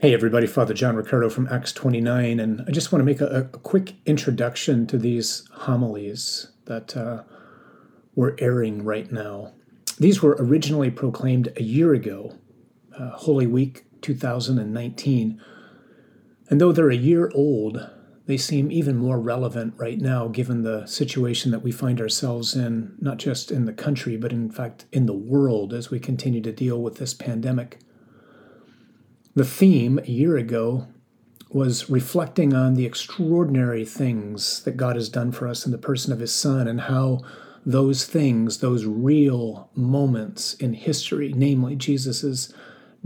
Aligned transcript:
Hey, 0.00 0.14
everybody, 0.14 0.46
Father 0.46 0.72
John 0.72 0.96
Riccardo 0.96 1.28
from 1.28 1.46
Acts 1.48 1.74
29, 1.74 2.40
and 2.40 2.64
I 2.66 2.70
just 2.70 2.90
want 2.90 3.02
to 3.02 3.04
make 3.04 3.20
a, 3.20 3.26
a 3.26 3.42
quick 3.58 3.96
introduction 4.06 4.86
to 4.86 4.96
these 4.96 5.46
homilies 5.52 6.52
that 6.64 6.96
uh, 6.96 7.24
we're 8.14 8.34
airing 8.38 8.82
right 8.82 9.12
now. 9.12 9.52
These 9.98 10.22
were 10.22 10.38
originally 10.38 10.90
proclaimed 10.90 11.52
a 11.58 11.62
year 11.62 11.92
ago, 11.92 12.34
uh, 12.98 13.10
Holy 13.10 13.46
Week 13.46 13.84
2019, 14.00 15.38
and 16.48 16.58
though 16.58 16.72
they're 16.72 16.88
a 16.88 16.96
year 16.96 17.30
old, 17.34 17.86
they 18.24 18.38
seem 18.38 18.72
even 18.72 18.96
more 18.96 19.20
relevant 19.20 19.74
right 19.76 20.00
now 20.00 20.28
given 20.28 20.62
the 20.62 20.86
situation 20.86 21.50
that 21.50 21.62
we 21.62 21.72
find 21.72 22.00
ourselves 22.00 22.56
in, 22.56 22.96
not 23.02 23.18
just 23.18 23.50
in 23.50 23.66
the 23.66 23.74
country, 23.74 24.16
but 24.16 24.32
in 24.32 24.50
fact 24.50 24.86
in 24.92 25.04
the 25.04 25.12
world 25.12 25.74
as 25.74 25.90
we 25.90 26.00
continue 26.00 26.40
to 26.40 26.52
deal 26.52 26.80
with 26.80 26.96
this 26.96 27.12
pandemic. 27.12 27.80
The 29.34 29.44
theme 29.44 30.00
a 30.00 30.10
year 30.10 30.36
ago 30.36 30.88
was 31.50 31.88
reflecting 31.88 32.52
on 32.52 32.74
the 32.74 32.84
extraordinary 32.84 33.84
things 33.84 34.62
that 34.64 34.76
God 34.76 34.96
has 34.96 35.08
done 35.08 35.30
for 35.30 35.46
us 35.46 35.64
in 35.64 35.70
the 35.70 35.78
person 35.78 36.12
of 36.12 36.18
His 36.18 36.34
Son 36.34 36.66
and 36.66 36.82
how 36.82 37.20
those 37.64 38.06
things, 38.06 38.58
those 38.58 38.86
real 38.86 39.70
moments 39.74 40.54
in 40.54 40.74
history, 40.74 41.32
namely 41.32 41.76
Jesus' 41.76 42.52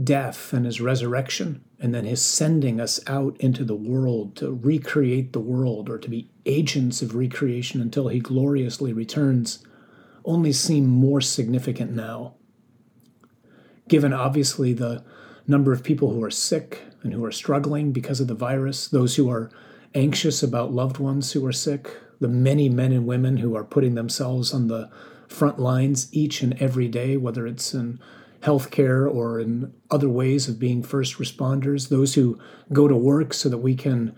death 0.02 0.54
and 0.54 0.64
His 0.64 0.80
resurrection, 0.80 1.62
and 1.78 1.94
then 1.94 2.06
His 2.06 2.22
sending 2.22 2.80
us 2.80 3.00
out 3.06 3.36
into 3.38 3.62
the 3.62 3.76
world 3.76 4.34
to 4.36 4.54
recreate 4.54 5.34
the 5.34 5.40
world 5.40 5.90
or 5.90 5.98
to 5.98 6.08
be 6.08 6.30
agents 6.46 7.02
of 7.02 7.14
recreation 7.14 7.82
until 7.82 8.08
He 8.08 8.18
gloriously 8.18 8.94
returns, 8.94 9.62
only 10.24 10.52
seem 10.52 10.86
more 10.86 11.20
significant 11.20 11.92
now. 11.92 12.34
Given 13.88 14.14
obviously 14.14 14.72
the 14.72 15.04
number 15.46 15.72
of 15.72 15.82
people 15.82 16.10
who 16.10 16.22
are 16.22 16.30
sick 16.30 16.82
and 17.02 17.12
who 17.12 17.24
are 17.24 17.32
struggling 17.32 17.92
because 17.92 18.20
of 18.20 18.28
the 18.28 18.34
virus, 18.34 18.88
those 18.88 19.16
who 19.16 19.30
are 19.30 19.50
anxious 19.94 20.42
about 20.42 20.72
loved 20.72 20.98
ones 20.98 21.32
who 21.32 21.44
are 21.46 21.52
sick, 21.52 21.98
the 22.20 22.28
many 22.28 22.68
men 22.68 22.92
and 22.92 23.06
women 23.06 23.38
who 23.38 23.54
are 23.56 23.64
putting 23.64 23.94
themselves 23.94 24.52
on 24.52 24.68
the 24.68 24.90
front 25.28 25.58
lines 25.58 26.08
each 26.12 26.42
and 26.42 26.60
every 26.60 26.88
day, 26.88 27.16
whether 27.16 27.46
it's 27.46 27.74
in 27.74 27.98
healthcare 28.42 29.12
or 29.12 29.40
in 29.40 29.72
other 29.90 30.08
ways 30.08 30.48
of 30.48 30.58
being 30.58 30.82
first 30.82 31.18
responders, 31.18 31.88
those 31.88 32.14
who 32.14 32.38
go 32.72 32.86
to 32.86 32.96
work 32.96 33.32
so 33.32 33.48
that 33.48 33.58
we 33.58 33.74
can 33.74 34.14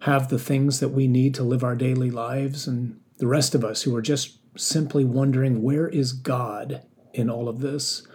have 0.00 0.28
the 0.28 0.38
things 0.38 0.80
that 0.80 0.88
we 0.88 1.06
need 1.06 1.34
to 1.34 1.44
live 1.44 1.62
our 1.62 1.76
daily 1.76 2.10
lives, 2.10 2.66
and 2.66 2.98
the 3.18 3.26
rest 3.26 3.54
of 3.54 3.64
us 3.64 3.82
who 3.82 3.94
are 3.94 4.02
just 4.02 4.38
simply 4.58 5.04
wondering 5.04 5.62
where 5.62 5.88
is 5.88 6.12
God 6.12 6.82
in 7.14 7.30
all 7.30 7.48
of 7.48 7.60
this? 7.60 8.06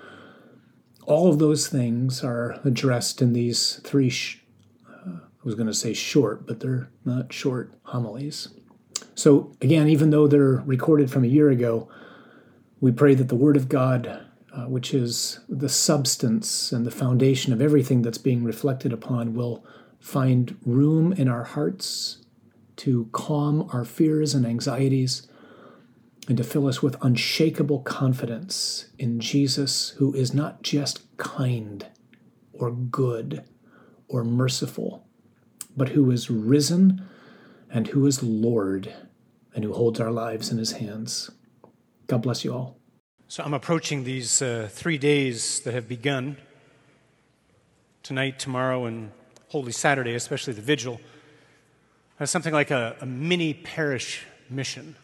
All 1.07 1.29
of 1.29 1.39
those 1.39 1.67
things 1.67 2.23
are 2.23 2.59
addressed 2.65 3.21
in 3.21 3.31
these 3.33 3.79
three, 3.83 4.09
sh- 4.09 4.43
uh, 4.87 5.11
I 5.11 5.43
was 5.43 5.55
going 5.55 5.67
to 5.67 5.73
say 5.73 5.93
short, 5.93 6.45
but 6.45 6.59
they're 6.59 6.89
not 7.05 7.31
short 7.31 7.73
homilies. 7.83 8.49
So, 9.15 9.55
again, 9.61 9.87
even 9.87 10.09
though 10.09 10.27
they're 10.27 10.61
recorded 10.65 11.09
from 11.09 11.23
a 11.23 11.27
year 11.27 11.49
ago, 11.49 11.87
we 12.81 12.91
pray 12.91 13.15
that 13.15 13.29
the 13.29 13.35
Word 13.35 13.55
of 13.55 13.69
God, 13.69 14.25
uh, 14.53 14.65
which 14.65 14.93
is 14.93 15.39
the 15.47 15.69
substance 15.69 16.73
and 16.73 16.85
the 16.85 16.91
foundation 16.91 17.53
of 17.53 17.61
everything 17.61 18.01
that's 18.01 18.17
being 18.19 18.43
reflected 18.43 18.91
upon, 18.91 19.33
will 19.33 19.65
find 19.99 20.57
room 20.65 21.13
in 21.13 21.29
our 21.29 21.45
hearts 21.45 22.19
to 22.75 23.09
calm 23.13 23.67
our 23.71 23.85
fears 23.85 24.35
and 24.35 24.45
anxieties 24.45 25.27
and 26.27 26.37
to 26.37 26.43
fill 26.43 26.67
us 26.67 26.83
with 26.83 27.01
unshakable 27.01 27.79
confidence 27.79 28.87
in 28.99 29.19
Jesus, 29.19 29.91
who 29.97 30.13
is 30.13 30.33
not 30.33 30.61
just 30.61 31.15
kind 31.17 31.87
or 32.51 32.71
good 32.71 33.43
or 34.09 34.23
merciful, 34.23 35.07
but 35.75 35.89
who 35.89 36.11
is 36.11 36.29
risen 36.29 37.01
and 37.71 37.87
who 37.87 38.05
is 38.05 38.21
Lord 38.21 38.93
and 39.55 39.63
who 39.63 39.73
holds 39.73 39.99
our 39.99 40.11
lives 40.11 40.51
in 40.51 40.57
his 40.57 40.73
hands. 40.73 41.31
God 42.07 42.21
bless 42.21 42.43
you 42.43 42.53
all. 42.53 42.77
So 43.29 43.43
I'm 43.43 43.53
approaching 43.53 44.03
these 44.03 44.41
uh, 44.41 44.69
three 44.71 44.97
days 44.97 45.61
that 45.61 45.73
have 45.73 45.87
begun 45.87 46.37
tonight, 48.03 48.39
tomorrow, 48.39 48.85
and 48.85 49.11
Holy 49.49 49.71
Saturday, 49.71 50.13
especially 50.13 50.53
the 50.53 50.61
vigil, 50.61 50.99
as 52.19 52.31
something 52.31 52.53
like 52.53 52.71
a, 52.71 52.95
a 53.01 53.05
mini 53.05 53.53
parish 53.53 54.25
mission 54.49 54.95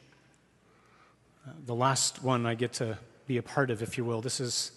the 1.65 1.75
last 1.75 2.23
one 2.23 2.45
I 2.45 2.55
get 2.55 2.73
to 2.73 2.97
be 3.27 3.37
a 3.37 3.43
part 3.43 3.69
of, 3.69 3.81
if 3.81 3.97
you 3.97 4.05
will. 4.05 4.21
This 4.21 4.39
is 4.39 4.71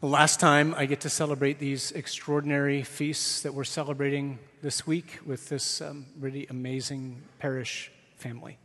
the 0.00 0.06
last 0.06 0.40
time 0.40 0.74
I 0.76 0.86
get 0.86 1.00
to 1.02 1.10
celebrate 1.10 1.58
these 1.58 1.92
extraordinary 1.92 2.82
feasts 2.82 3.42
that 3.42 3.54
we're 3.54 3.64
celebrating 3.64 4.38
this 4.60 4.86
week 4.86 5.20
with 5.24 5.48
this 5.48 5.80
um, 5.80 6.06
really 6.18 6.46
amazing 6.48 7.22
parish 7.38 7.92
family. 8.16 8.58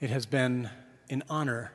It 0.00 0.10
has 0.10 0.26
been 0.26 0.70
an 1.10 1.22
honor 1.30 1.72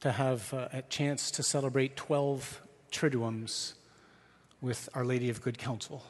to 0.00 0.12
have 0.12 0.52
uh, 0.52 0.68
a 0.72 0.82
chance 0.82 1.30
to 1.32 1.42
celebrate 1.42 1.96
12 1.96 2.60
Triduums 2.90 3.74
with 4.60 4.88
Our 4.94 5.04
Lady 5.04 5.30
of 5.30 5.42
Good 5.42 5.58
Counsel. 5.58 6.02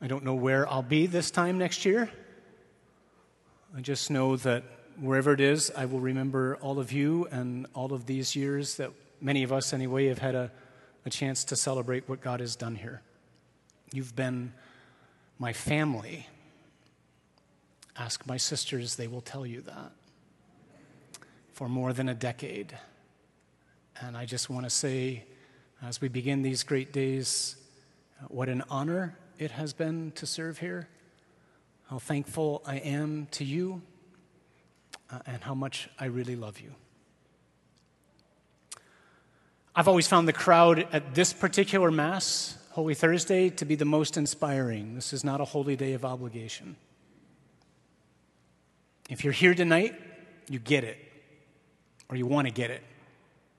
I 0.00 0.06
don't 0.06 0.24
know 0.24 0.34
where 0.34 0.68
I'll 0.68 0.82
be 0.82 1.06
this 1.06 1.30
time 1.30 1.58
next 1.58 1.84
year. 1.84 2.10
I 3.76 3.80
just 3.80 4.10
know 4.10 4.34
that 4.34 4.64
wherever 5.00 5.32
it 5.32 5.40
is, 5.40 5.70
I 5.76 5.84
will 5.84 6.00
remember 6.00 6.56
all 6.60 6.80
of 6.80 6.90
you 6.90 7.28
and 7.30 7.68
all 7.72 7.92
of 7.92 8.04
these 8.04 8.34
years 8.34 8.76
that 8.78 8.90
many 9.20 9.44
of 9.44 9.52
us, 9.52 9.72
anyway, 9.72 10.06
have 10.06 10.18
had 10.18 10.34
a, 10.34 10.50
a 11.06 11.10
chance 11.10 11.44
to 11.44 11.56
celebrate 11.56 12.08
what 12.08 12.20
God 12.20 12.40
has 12.40 12.56
done 12.56 12.74
here. 12.74 13.00
You've 13.92 14.16
been 14.16 14.52
my 15.38 15.52
family. 15.52 16.26
Ask 17.96 18.26
my 18.26 18.36
sisters, 18.36 18.96
they 18.96 19.06
will 19.06 19.20
tell 19.20 19.46
you 19.46 19.60
that. 19.60 19.92
For 21.52 21.68
more 21.68 21.92
than 21.92 22.08
a 22.08 22.14
decade. 22.14 22.76
And 24.00 24.16
I 24.16 24.24
just 24.24 24.50
want 24.50 24.66
to 24.66 24.70
say, 24.70 25.26
as 25.80 26.00
we 26.00 26.08
begin 26.08 26.42
these 26.42 26.64
great 26.64 26.92
days, 26.92 27.54
what 28.26 28.48
an 28.48 28.64
honor 28.68 29.16
it 29.38 29.52
has 29.52 29.72
been 29.72 30.10
to 30.16 30.26
serve 30.26 30.58
here 30.58 30.88
how 31.90 31.98
thankful 31.98 32.62
I 32.64 32.76
am 32.76 33.26
to 33.32 33.44
you, 33.44 33.82
uh, 35.10 35.18
and 35.26 35.42
how 35.42 35.54
much 35.54 35.88
I 35.98 36.04
really 36.04 36.36
love 36.36 36.60
you. 36.60 36.72
I've 39.74 39.88
always 39.88 40.06
found 40.06 40.28
the 40.28 40.32
crowd 40.32 40.86
at 40.92 41.16
this 41.16 41.32
particular 41.32 41.90
Mass, 41.90 42.56
Holy 42.70 42.94
Thursday, 42.94 43.50
to 43.50 43.64
be 43.64 43.74
the 43.74 43.84
most 43.84 44.16
inspiring. 44.16 44.94
This 44.94 45.12
is 45.12 45.24
not 45.24 45.40
a 45.40 45.44
holy 45.44 45.74
day 45.74 45.94
of 45.94 46.04
obligation. 46.04 46.76
If 49.08 49.24
you're 49.24 49.32
here 49.32 49.54
tonight, 49.54 50.00
you 50.48 50.60
get 50.60 50.84
it, 50.84 50.96
or 52.08 52.14
you 52.14 52.26
want 52.26 52.46
to 52.46 52.54
get 52.54 52.70
it, 52.70 52.84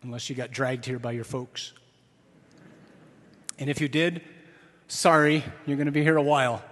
unless 0.03 0.29
you 0.29 0.37
got 0.37 0.51
dragged 0.51 0.85
here 0.85 0.99
by 0.99 1.11
your 1.11 1.25
folks. 1.25 1.73
And 3.59 3.69
if 3.69 3.81
you 3.81 3.89
did, 3.89 4.21
sorry, 4.87 5.43
you're 5.65 5.75
going 5.75 5.87
to 5.87 5.91
be 5.91 6.03
here 6.03 6.15
a 6.15 6.23
while. 6.23 6.63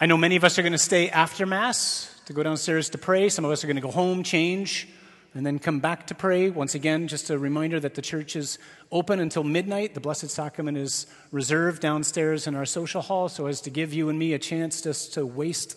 I 0.00 0.06
know 0.06 0.16
many 0.16 0.36
of 0.36 0.44
us 0.44 0.56
are 0.60 0.62
going 0.62 0.70
to 0.70 0.78
stay 0.78 1.10
after 1.10 1.44
Mass 1.44 2.20
to 2.26 2.32
go 2.32 2.44
downstairs 2.44 2.88
to 2.90 2.98
pray. 2.98 3.28
Some 3.28 3.44
of 3.44 3.50
us 3.50 3.64
are 3.64 3.66
going 3.66 3.78
to 3.78 3.82
go 3.82 3.90
home, 3.90 4.22
change, 4.22 4.86
and 5.34 5.44
then 5.44 5.58
come 5.58 5.80
back 5.80 6.06
to 6.06 6.14
pray. 6.14 6.50
Once 6.50 6.76
again, 6.76 7.08
just 7.08 7.30
a 7.30 7.38
reminder 7.38 7.80
that 7.80 7.96
the 7.96 8.02
church 8.02 8.36
is 8.36 8.60
open 8.92 9.18
until 9.18 9.42
midnight. 9.42 9.94
The 9.94 10.00
Blessed 10.00 10.30
Sacrament 10.30 10.78
is 10.78 11.08
reserved 11.32 11.82
downstairs 11.82 12.46
in 12.46 12.54
our 12.54 12.64
social 12.64 13.02
hall 13.02 13.28
so 13.28 13.46
as 13.46 13.60
to 13.62 13.70
give 13.70 13.92
you 13.92 14.08
and 14.08 14.16
me 14.16 14.34
a 14.34 14.38
chance 14.38 14.82
just 14.82 15.14
to 15.14 15.26
waste 15.26 15.76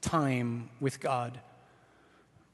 time 0.00 0.68
with 0.80 0.98
God 0.98 1.38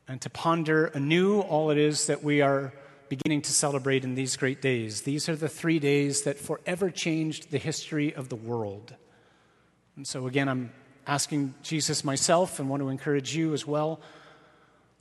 and 0.06 0.20
to 0.20 0.28
ponder 0.28 0.84
anew 0.84 1.40
all 1.40 1.70
it 1.70 1.78
is 1.78 2.08
that 2.08 2.22
we 2.22 2.42
are 2.42 2.74
beginning 3.08 3.40
to 3.40 3.52
celebrate 3.52 4.04
in 4.04 4.16
these 4.16 4.36
great 4.36 4.60
days. 4.60 5.00
These 5.00 5.30
are 5.30 5.36
the 5.36 5.48
three 5.48 5.78
days 5.78 6.24
that 6.24 6.38
forever 6.38 6.90
changed 6.90 7.50
the 7.50 7.58
history 7.58 8.14
of 8.14 8.28
the 8.28 8.36
world. 8.36 8.94
And 9.96 10.06
so, 10.06 10.26
again, 10.26 10.50
I'm 10.50 10.72
asking 11.06 11.54
Jesus 11.62 12.04
myself 12.04 12.58
and 12.58 12.68
want 12.68 12.82
to 12.82 12.88
encourage 12.88 13.34
you 13.34 13.54
as 13.54 13.66
well. 13.66 14.00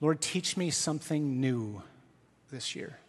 Lord, 0.02 0.22
teach 0.22 0.56
me 0.56 0.70
something 0.70 1.40
new 1.42 1.82
this 2.52 2.76
year. 2.76 3.00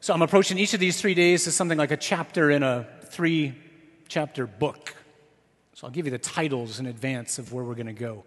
So 0.00 0.12
I'm 0.12 0.22
approaching 0.22 0.58
each 0.58 0.74
of 0.74 0.80
these 0.80 1.00
three 1.00 1.14
days 1.14 1.46
as 1.46 1.54
something 1.54 1.78
like 1.78 1.90
a 1.90 1.96
chapter 1.96 2.50
in 2.50 2.62
a 2.62 2.86
three 3.06 3.54
chapter 4.08 4.46
book. 4.46 4.94
So 5.74 5.86
I'll 5.86 5.92
give 5.92 6.06
you 6.06 6.10
the 6.10 6.18
titles 6.18 6.78
in 6.78 6.86
advance 6.86 7.38
of 7.38 7.52
where 7.52 7.64
we're 7.64 7.74
going 7.74 7.86
to 7.86 7.92
go. 7.92 8.24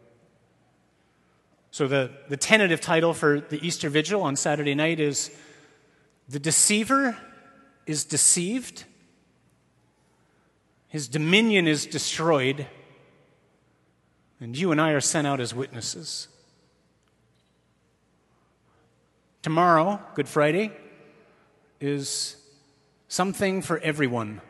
So 1.71 1.87
the, 1.87 2.11
the 2.29 2.37
tentative 2.37 2.81
title 2.81 3.13
for 3.13 3.39
the 3.39 3.65
Easter 3.65 3.89
Vigil 3.89 4.23
on 4.23 4.35
Saturday 4.35 4.73
night 4.73 4.99
is 4.99 5.29
The 6.29 6.39
Deceiver 6.39 7.17
is 7.85 8.05
Deceived 8.05 8.85
his 10.97 11.07
dominion 11.07 11.67
is 11.67 11.85
destroyed, 11.85 12.65
and 14.41 14.57
you 14.57 14.71
and 14.71 14.81
I 14.81 14.93
are 14.93 14.99
sent 14.99 15.27
out 15.27 15.39
as 15.39 15.53
witnesses. 15.53 16.27
Tomorrow, 19.43 20.01
Good 20.15 20.27
Friday, 20.27 20.71
is 21.79 22.37
something 23.07 23.61
for 23.61 23.77
everyone. 23.77 24.41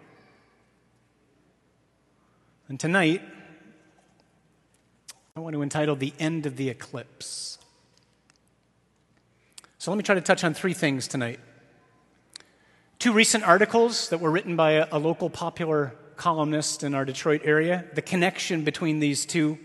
And 2.69 2.79
tonight, 2.79 3.21
I 5.35 5.41
want 5.41 5.53
to 5.53 5.61
entitle 5.61 5.97
The 5.97 6.13
End 6.17 6.45
of 6.45 6.55
the 6.55 6.69
Eclipse. 6.69 7.57
So 9.79 9.91
let 9.91 9.97
me 9.97 10.03
try 10.03 10.15
to 10.15 10.21
touch 10.21 10.45
on 10.45 10.53
three 10.53 10.73
things 10.73 11.09
tonight. 11.09 11.41
Two 12.99 13.11
recent 13.11 13.43
articles 13.43 14.07
that 14.07 14.21
were 14.21 14.31
written 14.31 14.55
by 14.55 14.71
a, 14.71 14.87
a 14.93 14.97
local 14.97 15.29
popular 15.29 15.93
columnist 16.17 16.83
in 16.83 16.93
our 16.93 17.05
Detroit 17.05 17.41
area, 17.45 17.85
the 17.93 18.01
connection 18.01 18.63
between 18.63 18.99
these 18.99 19.25
two, 19.25 19.57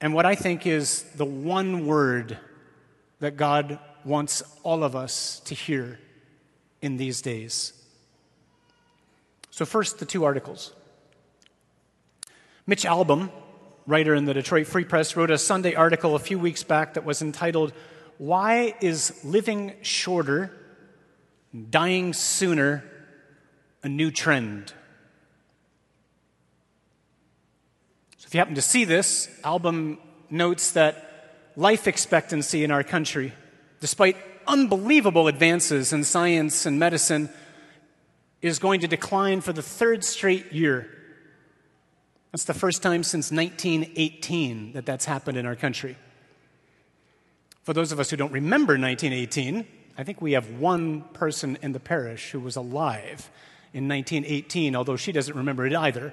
and 0.00 0.14
what 0.14 0.26
I 0.26 0.34
think 0.34 0.66
is 0.66 1.02
the 1.14 1.24
one 1.24 1.86
word 1.86 2.38
that 3.20 3.36
God 3.36 3.78
wants 4.04 4.42
all 4.64 4.82
of 4.82 4.96
us 4.96 5.40
to 5.44 5.54
hear 5.54 6.00
in 6.80 6.96
these 6.96 7.22
days. 7.22 7.72
So, 9.50 9.64
first, 9.64 10.00
the 10.00 10.06
two 10.06 10.24
articles. 10.24 10.72
Mitch 12.66 12.84
Albom, 12.84 13.30
writer 13.86 14.14
in 14.14 14.24
the 14.24 14.34
Detroit 14.34 14.66
Free 14.66 14.84
Press, 14.84 15.14
wrote 15.14 15.30
a 15.30 15.38
Sunday 15.38 15.74
article 15.74 16.16
a 16.16 16.18
few 16.18 16.38
weeks 16.38 16.64
back 16.64 16.94
that 16.94 17.04
was 17.04 17.22
entitled, 17.22 17.72
Why 18.18 18.74
is 18.80 19.24
Living 19.24 19.74
Shorter, 19.82 20.52
Dying 21.70 22.12
Sooner 22.12 22.82
a 23.82 23.88
New 23.88 24.10
Trend? 24.10 24.72
So, 28.18 28.26
if 28.26 28.34
you 28.34 28.38
happen 28.38 28.54
to 28.54 28.62
see 28.62 28.84
this, 28.84 29.28
Albom 29.42 29.98
notes 30.30 30.72
that 30.72 31.52
life 31.56 31.86
expectancy 31.86 32.64
in 32.64 32.70
our 32.70 32.82
country, 32.82 33.32
despite 33.80 34.16
unbelievable 34.46 35.28
advances 35.28 35.92
in 35.92 36.04
science 36.04 36.66
and 36.66 36.78
medicine, 36.78 37.28
is 38.40 38.58
going 38.58 38.80
to 38.80 38.88
decline 38.88 39.40
for 39.40 39.52
the 39.52 39.62
third 39.62 40.04
straight 40.04 40.52
year. 40.52 40.88
That's 42.32 42.44
the 42.44 42.54
first 42.54 42.82
time 42.82 43.02
since 43.02 43.30
1918 43.30 44.72
that 44.72 44.86
that's 44.86 45.04
happened 45.04 45.36
in 45.36 45.46
our 45.46 45.54
country. 45.54 45.96
For 47.62 47.72
those 47.72 47.92
of 47.92 48.00
us 48.00 48.10
who 48.10 48.16
don't 48.16 48.32
remember 48.32 48.72
1918, 48.72 49.66
I 49.96 50.04
think 50.04 50.20
we 50.20 50.32
have 50.32 50.58
one 50.58 51.02
person 51.12 51.58
in 51.62 51.72
the 51.72 51.80
parish 51.80 52.30
who 52.30 52.40
was 52.40 52.56
alive 52.56 53.30
in 53.74 53.88
1918, 53.88 54.76
although 54.76 54.96
she 54.96 55.12
doesn't 55.12 55.36
remember 55.36 55.66
it 55.66 55.74
either. 55.74 56.12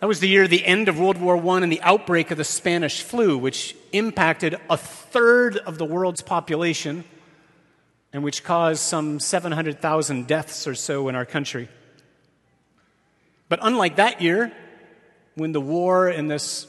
That 0.00 0.08
was 0.08 0.20
the 0.20 0.28
year 0.28 0.46
the 0.46 0.64
end 0.64 0.88
of 0.88 0.98
World 0.98 1.18
War 1.18 1.36
I 1.36 1.62
and 1.62 1.72
the 1.72 1.80
outbreak 1.80 2.30
of 2.30 2.36
the 2.36 2.44
Spanish 2.44 3.02
flu, 3.02 3.38
which 3.38 3.74
impacted 3.92 4.56
a 4.68 4.76
third 4.76 5.56
of 5.56 5.78
the 5.78 5.84
world's 5.84 6.20
population 6.20 7.04
and 8.12 8.22
which 8.22 8.44
caused 8.44 8.82
some 8.82 9.18
700,000 9.18 10.26
deaths 10.26 10.66
or 10.66 10.74
so 10.74 11.08
in 11.08 11.14
our 11.14 11.24
country. 11.24 11.68
But 13.48 13.60
unlike 13.62 13.96
that 13.96 14.20
year, 14.20 14.52
when 15.36 15.52
the 15.52 15.60
war 15.60 16.08
and 16.08 16.30
this 16.30 16.66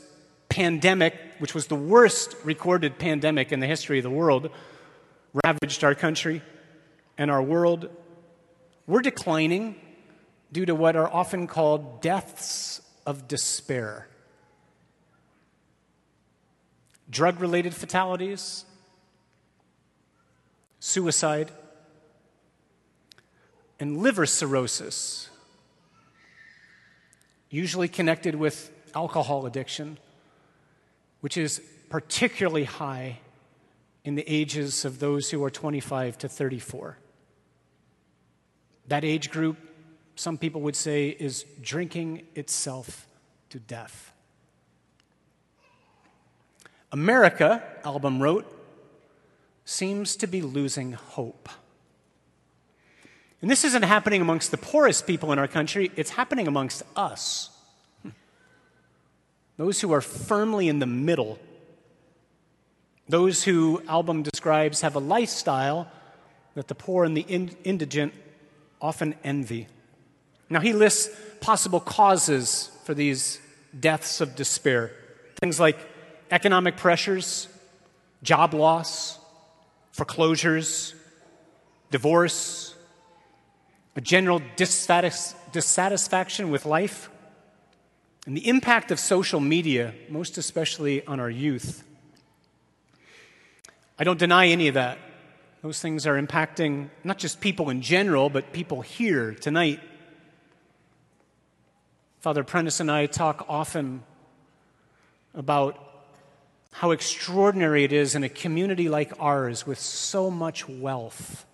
pandemic, 0.49 1.13
which 1.39 1.53
was 1.53 1.67
the 1.67 1.75
worst 1.75 2.35
recorded 2.43 2.97
pandemic 2.97 3.51
in 3.51 3.59
the 3.59 3.67
history 3.67 3.99
of 3.99 4.03
the 4.03 4.09
world, 4.09 4.49
ravaged 5.43 5.83
our 5.83 5.93
country 5.93 6.41
and 7.17 7.31
our 7.31 7.41
world, 7.41 7.89
we're 8.87 9.01
declining 9.01 9.75
due 10.51 10.65
to 10.65 10.75
what 10.75 10.95
are 10.95 11.07
often 11.07 11.47
called 11.47 12.01
deaths 12.01 12.81
of 13.05 13.27
despair. 13.27 14.07
Drug 17.09 17.39
related 17.39 17.73
fatalities, 17.73 18.65
suicide, 20.79 21.51
and 23.79 23.97
liver 23.97 24.25
cirrhosis, 24.25 25.29
usually 27.49 27.87
connected 27.87 28.35
with 28.35 28.71
alcohol 28.95 29.45
addiction, 29.45 29.97
which 31.21 31.37
is 31.37 31.61
particularly 31.89 32.63
high 32.63 33.19
in 34.03 34.15
the 34.15 34.23
ages 34.27 34.85
of 34.85 34.99
those 34.99 35.31
who 35.31 35.43
are 35.43 35.49
25 35.49 36.17
to 36.19 36.29
34. 36.29 36.97
That 38.87 39.03
age 39.03 39.31
group 39.31 39.57
some 40.15 40.37
people 40.37 40.61
would 40.61 40.75
say, 40.75 41.09
is 41.09 41.45
drinking 41.61 42.23
itself 42.35 43.07
to 43.49 43.59
death. 43.59 44.13
America, 46.91 47.61
Albom 47.83 48.21
wrote, 48.21 48.51
seems 49.65 50.15
to 50.15 50.27
be 50.27 50.41
losing 50.41 50.93
hope. 50.93 51.49
And 53.41 53.51
this 53.51 53.65
isn't 53.65 53.83
happening 53.83 54.21
amongst 54.21 54.51
the 54.51 54.57
poorest 54.57 55.05
people 55.05 55.33
in 55.33 55.39
our 55.39 55.47
country, 55.47 55.91
it's 55.95 56.11
happening 56.11 56.47
amongst 56.47 56.83
us. 56.95 57.49
Those 59.57 59.81
who 59.81 59.93
are 59.93 60.01
firmly 60.01 60.67
in 60.67 60.79
the 60.79 60.85
middle. 60.85 61.39
Those 63.07 63.43
who 63.43 63.81
Albom 63.87 64.23
describes 64.23 64.81
have 64.81 64.95
a 64.95 64.99
lifestyle 64.99 65.89
that 66.55 66.67
the 66.67 66.75
poor 66.75 67.03
and 67.03 67.15
the 67.15 67.21
indigent 67.21 68.13
often 68.81 69.15
envy. 69.23 69.67
Now, 70.49 70.59
he 70.59 70.73
lists 70.73 71.09
possible 71.41 71.79
causes 71.79 72.71
for 72.83 72.93
these 72.93 73.39
deaths 73.77 74.21
of 74.21 74.35
despair 74.35 74.91
things 75.37 75.59
like 75.59 75.77
economic 76.31 76.77
pressures, 76.77 77.47
job 78.23 78.53
loss, 78.53 79.19
foreclosures, 79.91 80.95
divorce, 81.91 82.73
a 83.95 84.01
general 84.01 84.41
dissatis- 84.57 85.35
dissatisfaction 85.51 86.51
with 86.51 86.65
life, 86.65 87.09
and 88.25 88.35
the 88.35 88.47
impact 88.47 88.91
of 88.91 88.99
social 88.99 89.39
media, 89.39 89.93
most 90.09 90.37
especially 90.37 91.05
on 91.05 91.19
our 91.19 91.29
youth. 91.29 91.83
I 93.97 94.03
don't 94.03 94.19
deny 94.19 94.47
any 94.47 94.67
of 94.67 94.73
that. 94.73 94.97
Those 95.65 95.81
things 95.81 96.05
are 96.05 96.13
impacting 96.21 96.91
not 97.03 97.17
just 97.17 97.41
people 97.41 97.71
in 97.71 97.81
general, 97.81 98.29
but 98.29 98.53
people 98.53 98.81
here 98.81 99.33
tonight 99.33 99.79
Father 102.19 102.43
Prentice 102.43 102.79
and 102.81 102.91
I 102.91 103.07
talk 103.07 103.47
often 103.49 104.03
about 105.33 105.79
how 106.71 106.91
extraordinary 106.91 107.83
it 107.83 107.91
is 107.91 108.13
in 108.13 108.23
a 108.23 108.29
community 108.29 108.89
like 108.89 109.11
ours 109.19 109.65
with 109.65 109.79
so 109.79 110.29
much 110.29 110.69
wealth, 110.69 111.47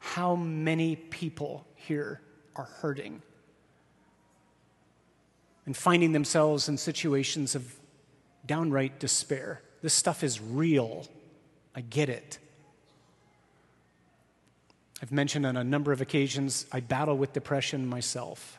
how 0.00 0.34
many 0.34 0.96
people 0.96 1.64
here 1.76 2.20
are 2.56 2.68
hurting 2.80 3.22
and 5.64 5.76
finding 5.76 6.10
themselves 6.10 6.68
in 6.68 6.76
situations 6.76 7.54
of 7.54 7.72
downright 8.44 8.98
despair. 8.98 9.62
This 9.80 9.94
stuff 9.94 10.24
is 10.24 10.40
real. 10.40 11.06
I 11.72 11.82
get 11.82 12.08
it. 12.08 12.40
I've 15.02 15.12
mentioned 15.12 15.44
on 15.44 15.56
a 15.56 15.64
number 15.64 15.92
of 15.92 16.00
occasions, 16.00 16.66
I 16.72 16.80
battle 16.80 17.16
with 17.16 17.32
depression 17.32 17.86
myself. 17.86 18.58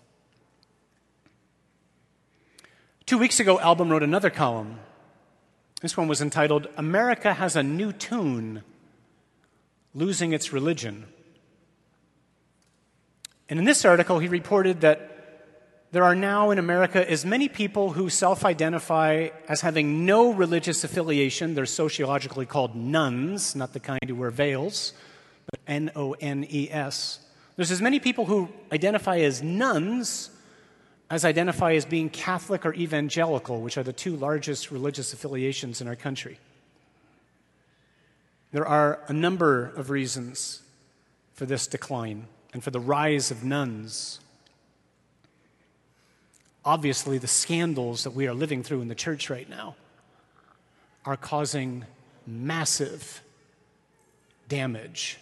Two 3.06 3.18
weeks 3.18 3.40
ago, 3.40 3.58
Albom 3.58 3.90
wrote 3.90 4.04
another 4.04 4.30
column. 4.30 4.80
This 5.82 5.96
one 5.96 6.08
was 6.08 6.22
entitled 6.22 6.68
America 6.78 7.34
Has 7.34 7.56
a 7.56 7.64
New 7.64 7.92
Tune 7.92 8.64
Losing 9.94 10.34
Its 10.34 10.52
Religion. 10.52 11.06
And 13.50 13.60
in 13.60 13.66
this 13.66 13.86
article, 13.86 14.20
he 14.20 14.28
reported 14.28 14.82
that 14.82 15.14
there 15.92 16.04
are 16.04 16.16
now 16.16 16.52
in 16.52 16.60
America 16.60 17.10
as 17.10 17.26
many 17.26 17.48
people 17.48 17.94
who 17.94 18.10
self 18.10 18.44
identify 18.44 19.30
as 19.48 19.62
having 19.62 20.06
no 20.06 20.34
religious 20.34 20.84
affiliation. 20.84 21.56
They're 21.56 21.66
sociologically 21.66 22.46
called 22.46 22.76
nuns, 22.76 23.56
not 23.56 23.74
the 23.74 23.80
kind 23.80 24.02
who 24.06 24.16
wear 24.16 24.32
veils, 24.32 24.94
but 25.50 25.60
N 25.68 25.92
O 25.96 26.14
N 26.14 26.46
E 26.50 26.70
S. 26.72 27.20
There's 27.56 27.72
as 27.72 27.82
many 27.82 28.00
people 28.00 28.26
who 28.26 28.50
identify 28.72 29.20
as 29.20 29.42
nones 29.42 30.30
as 31.10 31.24
identify 31.24 31.74
as 31.74 31.86
being 31.86 32.10
Catholic 32.10 32.66
or 32.66 32.74
evangelical, 32.74 33.62
which 33.62 33.78
are 33.78 33.84
the 33.84 33.94
two 33.94 34.16
largest 34.16 34.72
religious 34.72 35.14
affiliations 35.14 35.80
in 35.80 35.88
our 35.88 35.96
country. 35.96 36.38
There 38.52 38.66
are 38.66 39.00
a 39.08 39.14
number 39.14 39.68
of 39.76 39.90
reasons 39.90 40.62
for 41.34 41.46
this 41.46 41.68
decline 41.68 42.28
and 42.54 42.64
for 42.64 42.72
the 42.72 42.80
rise 42.80 43.32
of 43.32 43.44
nones. 43.44 44.20
Obviously, 46.66 47.18
the 47.18 47.28
scandals 47.28 48.04
that 48.04 48.12
we 48.12 48.28
are 48.28 48.34
living 48.34 48.64
through 48.64 48.82
in 48.82 48.88
the 48.88 48.96
church 48.96 49.30
right 49.30 49.50
now 49.50 49.76
are 51.06 51.16
causing 51.16 51.86
massive 52.26 53.22
damage, 54.50 55.18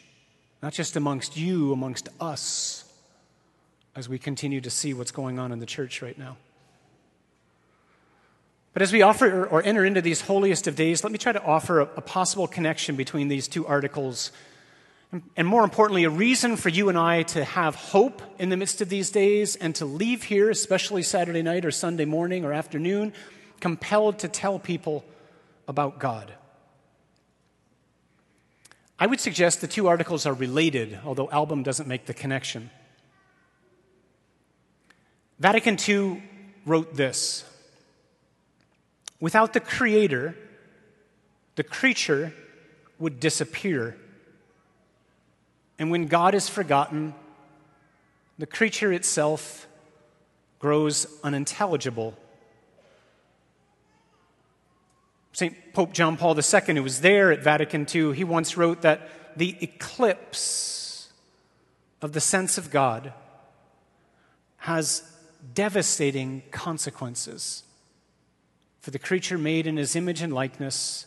not 0.62 0.74
just 0.74 0.96
amongst 0.96 1.38
you, 1.38 1.72
amongst 1.74 2.10
us 2.20 2.86
as 3.96 4.10
we 4.10 4.20
continue 4.20 4.62
to 4.62 4.70
see 4.70 4.94
what's 4.94 5.12
going 5.12 5.40
on 5.40 5.52
in 5.52 5.60
the 5.60 5.66
church 5.66 6.02
right 6.02 6.18
now. 6.18 6.38
But 8.74 8.82
as 8.82 8.92
we 8.92 9.04
offer 9.04 9.46
or 9.46 9.64
enter 9.64 9.86
into 9.86 10.02
these 10.02 10.20
holiest 10.20 10.68
of 10.68 10.76
days, 10.76 11.02
let 11.02 11.14
me 11.14 11.18
try 11.18 11.32
to 11.32 11.42
offer 11.42 11.80
a, 11.80 11.84
a 11.96 12.02
possible 12.02 12.46
connection 12.46 12.98
between 12.98 13.30
these 13.30 13.48
two 13.48 13.66
articles. 13.66 14.34
And, 15.14 15.24
and 15.38 15.48
more 15.48 15.64
importantly, 15.64 16.04
a 16.04 16.10
reason 16.10 16.58
for 16.58 16.68
you 16.68 16.90
and 16.90 16.98
I 16.98 17.24
to 17.24 17.46
have 17.46 17.76
hope 17.76 18.22
in 18.38 18.50
the 18.50 18.58
midst 18.58 18.82
of 18.82 18.90
these 18.90 19.12
days 19.12 19.56
and 19.56 19.74
to 19.76 19.86
leave 19.86 20.24
here, 20.24 20.50
especially 20.50 21.04
Saturday 21.04 21.42
night 21.42 21.64
or 21.64 21.72
Sunday 21.72 22.04
morning 22.04 22.44
or 22.44 22.52
afternoon, 22.52 23.14
compelled 23.62 24.20
to 24.20 24.28
tell 24.28 24.60
people 24.60 25.06
about 25.70 25.98
God. 25.98 26.34
I 28.98 29.08
would 29.08 29.20
suggest 29.20 29.62
the 29.62 29.68
two 29.68 29.88
articles 29.88 30.26
are 30.26 30.34
related, 30.34 31.00
although 31.06 31.28
Albom 31.28 31.64
doesn't 31.64 31.88
make 31.88 32.06
the 32.06 32.14
connection. 32.14 32.70
Vatican 35.40 35.78
II 35.88 36.24
wrote 36.66 36.96
this 36.96 37.44
Without 39.20 39.54
the 39.54 39.60
Creator, 39.60 40.36
the 41.56 41.64
creature 41.64 42.34
would 43.00 43.20
disappear. 43.20 43.98
And 45.78 45.92
when 45.92 46.08
God 46.08 46.34
is 46.34 46.48
forgotten, 46.48 47.14
the 48.38 48.46
creature 48.46 48.94
itself 48.94 49.68
grows 50.60 51.08
unintelligible. 51.22 52.18
St. 55.36 55.74
Pope 55.74 55.92
John 55.92 56.16
Paul 56.16 56.40
II, 56.40 56.76
who 56.76 56.84
was 56.84 57.02
there 57.02 57.30
at 57.30 57.44
Vatican 57.44 57.86
II, 57.94 58.16
he 58.16 58.24
once 58.24 58.56
wrote 58.56 58.84
that 58.84 59.10
the 59.36 59.58
eclipse 59.60 61.12
of 62.02 62.14
the 62.14 62.22
sense 62.22 62.58
of 62.58 62.72
God 62.72 63.12
has 64.60 65.04
devastating 65.54 66.42
consequences 66.52 67.64
for 68.80 68.92
the 68.92 68.98
creature 68.98 69.38
made 69.38 69.68
in 69.68 69.76
his 69.76 69.94
image 69.98 70.22
and 70.22 70.32
likeness 70.32 71.06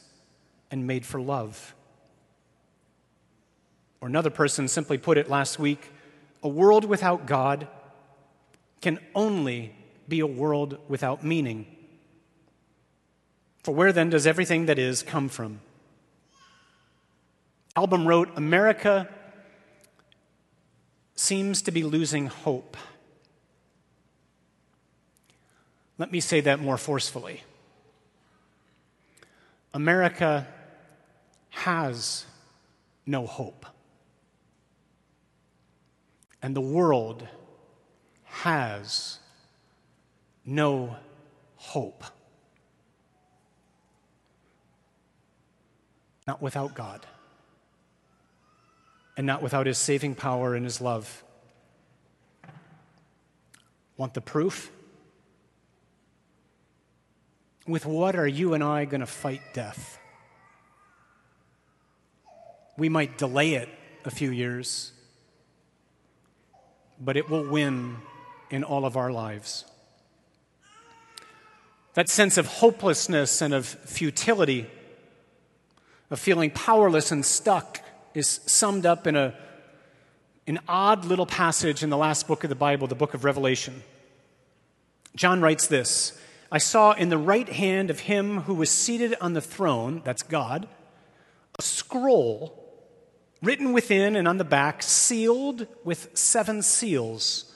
and 0.70 0.86
made 0.86 1.06
for 1.06 1.22
love. 1.22 1.74
Or 4.02 4.08
another 4.08 4.28
person 4.28 4.68
simply 4.68 4.98
put 4.98 5.16
it 5.16 5.30
last 5.30 5.58
week 5.58 5.90
a 6.42 6.48
world 6.48 6.84
without 6.84 7.24
God 7.24 7.66
can 8.82 8.98
only 9.14 9.74
be 10.06 10.20
a 10.20 10.26
world 10.26 10.76
without 10.86 11.24
meaning. 11.24 11.77
For 13.62 13.74
where 13.74 13.92
then 13.92 14.10
does 14.10 14.26
everything 14.26 14.66
that 14.66 14.78
is 14.78 15.02
come 15.02 15.28
from? 15.28 15.60
Albom 17.76 18.06
wrote 18.06 18.30
America 18.36 19.08
seems 21.14 21.62
to 21.62 21.70
be 21.70 21.82
losing 21.82 22.26
hope. 22.26 22.76
Let 25.98 26.12
me 26.12 26.20
say 26.20 26.40
that 26.40 26.60
more 26.60 26.78
forcefully. 26.78 27.42
America 29.74 30.46
has 31.50 32.24
no 33.04 33.26
hope. 33.26 33.66
And 36.40 36.54
the 36.54 36.60
world 36.60 37.26
has 38.24 39.18
no 40.46 40.96
hope. 41.56 42.04
Not 46.28 46.42
without 46.42 46.74
God, 46.74 47.06
and 49.16 49.26
not 49.26 49.42
without 49.42 49.64
His 49.66 49.78
saving 49.78 50.14
power 50.14 50.54
and 50.54 50.62
His 50.62 50.78
love. 50.78 51.24
Want 53.96 54.12
the 54.12 54.20
proof? 54.20 54.70
With 57.66 57.86
what 57.86 58.14
are 58.14 58.26
you 58.26 58.52
and 58.52 58.62
I 58.62 58.84
going 58.84 59.00
to 59.00 59.06
fight 59.06 59.40
death? 59.54 59.98
We 62.76 62.90
might 62.90 63.16
delay 63.16 63.54
it 63.54 63.70
a 64.04 64.10
few 64.10 64.30
years, 64.30 64.92
but 67.00 67.16
it 67.16 67.30
will 67.30 67.48
win 67.48 67.96
in 68.50 68.64
all 68.64 68.84
of 68.84 68.98
our 68.98 69.10
lives. 69.10 69.64
That 71.94 72.10
sense 72.10 72.36
of 72.36 72.44
hopelessness 72.46 73.40
and 73.40 73.54
of 73.54 73.64
futility, 73.66 74.66
of 76.10 76.18
feeling 76.18 76.50
powerless 76.50 77.12
and 77.12 77.24
stuck, 77.24 77.80
is 78.14 78.40
summed 78.46 78.86
up 78.86 79.06
in 79.06 79.16
a, 79.16 79.34
an 80.46 80.58
odd 80.66 81.04
little 81.04 81.26
passage 81.26 81.82
in 81.82 81.90
the 81.90 81.96
last 81.96 82.26
book 82.26 82.44
of 82.44 82.50
the 82.50 82.56
Bible, 82.56 82.86
the 82.86 82.94
book 82.94 83.14
of 83.14 83.24
Revelation. 83.24 83.82
John 85.14 85.40
writes 85.40 85.66
this 85.66 86.18
I 86.50 86.58
saw 86.58 86.92
in 86.92 87.10
the 87.10 87.18
right 87.18 87.48
hand 87.48 87.90
of 87.90 88.00
him 88.00 88.42
who 88.42 88.54
was 88.54 88.70
seated 88.70 89.14
on 89.20 89.34
the 89.34 89.40
throne, 89.40 90.00
that's 90.04 90.22
God, 90.22 90.66
a 91.58 91.62
scroll 91.62 92.64
written 93.42 93.72
within 93.72 94.16
and 94.16 94.26
on 94.26 94.38
the 94.38 94.44
back, 94.44 94.82
sealed 94.82 95.66
with 95.84 96.10
seven 96.14 96.62
seals. 96.62 97.54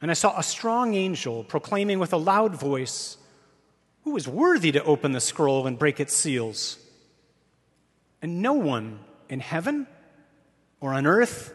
And 0.00 0.10
I 0.10 0.14
saw 0.14 0.38
a 0.38 0.42
strong 0.42 0.94
angel 0.94 1.44
proclaiming 1.44 1.98
with 1.98 2.12
a 2.12 2.18
loud 2.18 2.54
voice, 2.54 3.16
Who 4.04 4.16
is 4.16 4.26
worthy 4.26 4.72
to 4.72 4.82
open 4.82 5.12
the 5.12 5.20
scroll 5.20 5.66
and 5.66 5.78
break 5.78 6.00
its 6.00 6.14
seals? 6.14 6.78
And 8.22 8.40
no 8.40 8.54
one 8.54 9.00
in 9.28 9.40
heaven 9.40 9.86
or 10.80 10.94
on 10.94 11.06
earth 11.06 11.52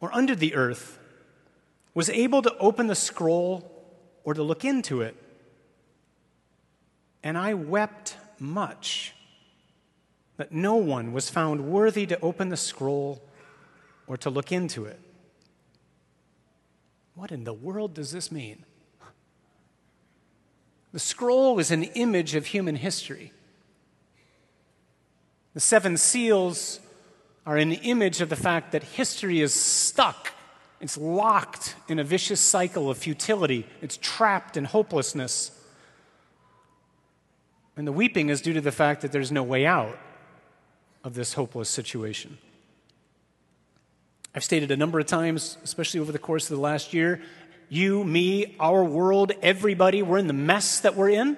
or 0.00 0.14
under 0.14 0.34
the 0.34 0.54
earth 0.54 0.98
was 1.92 2.08
able 2.08 2.40
to 2.42 2.56
open 2.58 2.86
the 2.86 2.94
scroll 2.94 3.70
or 4.24 4.32
to 4.34 4.42
look 4.42 4.64
into 4.64 5.02
it. 5.02 5.16
And 7.22 7.36
I 7.36 7.54
wept 7.54 8.16
much 8.38 9.14
that 10.36 10.52
no 10.52 10.76
one 10.76 11.12
was 11.12 11.28
found 11.28 11.66
worthy 11.66 12.06
to 12.06 12.18
open 12.20 12.48
the 12.48 12.56
scroll 12.56 13.20
or 14.06 14.16
to 14.16 14.30
look 14.30 14.52
into 14.52 14.86
it. 14.86 14.98
What 17.14 17.30
in 17.30 17.44
the 17.44 17.52
world 17.52 17.92
does 17.92 18.12
this 18.12 18.32
mean? 18.32 18.64
The 20.92 20.98
scroll 20.98 21.58
is 21.58 21.70
an 21.70 21.82
image 21.82 22.34
of 22.34 22.46
human 22.46 22.76
history. 22.76 23.32
The 25.54 25.60
seven 25.60 25.96
seals 25.96 26.80
are 27.46 27.56
an 27.56 27.72
image 27.72 28.20
of 28.20 28.28
the 28.28 28.36
fact 28.36 28.72
that 28.72 28.82
history 28.82 29.40
is 29.40 29.52
stuck 29.52 30.32
it's 30.80 30.96
locked 30.96 31.76
in 31.88 31.98
a 31.98 32.04
vicious 32.04 32.40
cycle 32.40 32.90
of 32.90 32.96
futility. 32.96 33.66
It's 33.82 33.98
trapped 34.00 34.56
in 34.56 34.64
hopelessness. 34.64 35.50
And 37.76 37.86
the 37.86 37.92
weeping 37.92 38.30
is 38.30 38.40
due 38.40 38.54
to 38.54 38.60
the 38.60 38.72
fact 38.72 39.02
that 39.02 39.12
there's 39.12 39.30
no 39.30 39.42
way 39.42 39.66
out 39.66 39.98
of 41.04 41.14
this 41.14 41.34
hopeless 41.34 41.68
situation. 41.68 42.38
I've 44.34 44.44
stated 44.44 44.70
a 44.70 44.76
number 44.76 44.98
of 44.98 45.06
times, 45.06 45.58
especially 45.62 46.00
over 46.00 46.12
the 46.12 46.18
course 46.18 46.50
of 46.50 46.56
the 46.56 46.62
last 46.62 46.94
year 46.94 47.20
you, 47.72 48.02
me, 48.02 48.56
our 48.58 48.82
world, 48.82 49.30
everybody, 49.42 50.02
we're 50.02 50.18
in 50.18 50.26
the 50.26 50.32
mess 50.32 50.80
that 50.80 50.96
we're 50.96 51.10
in 51.10 51.36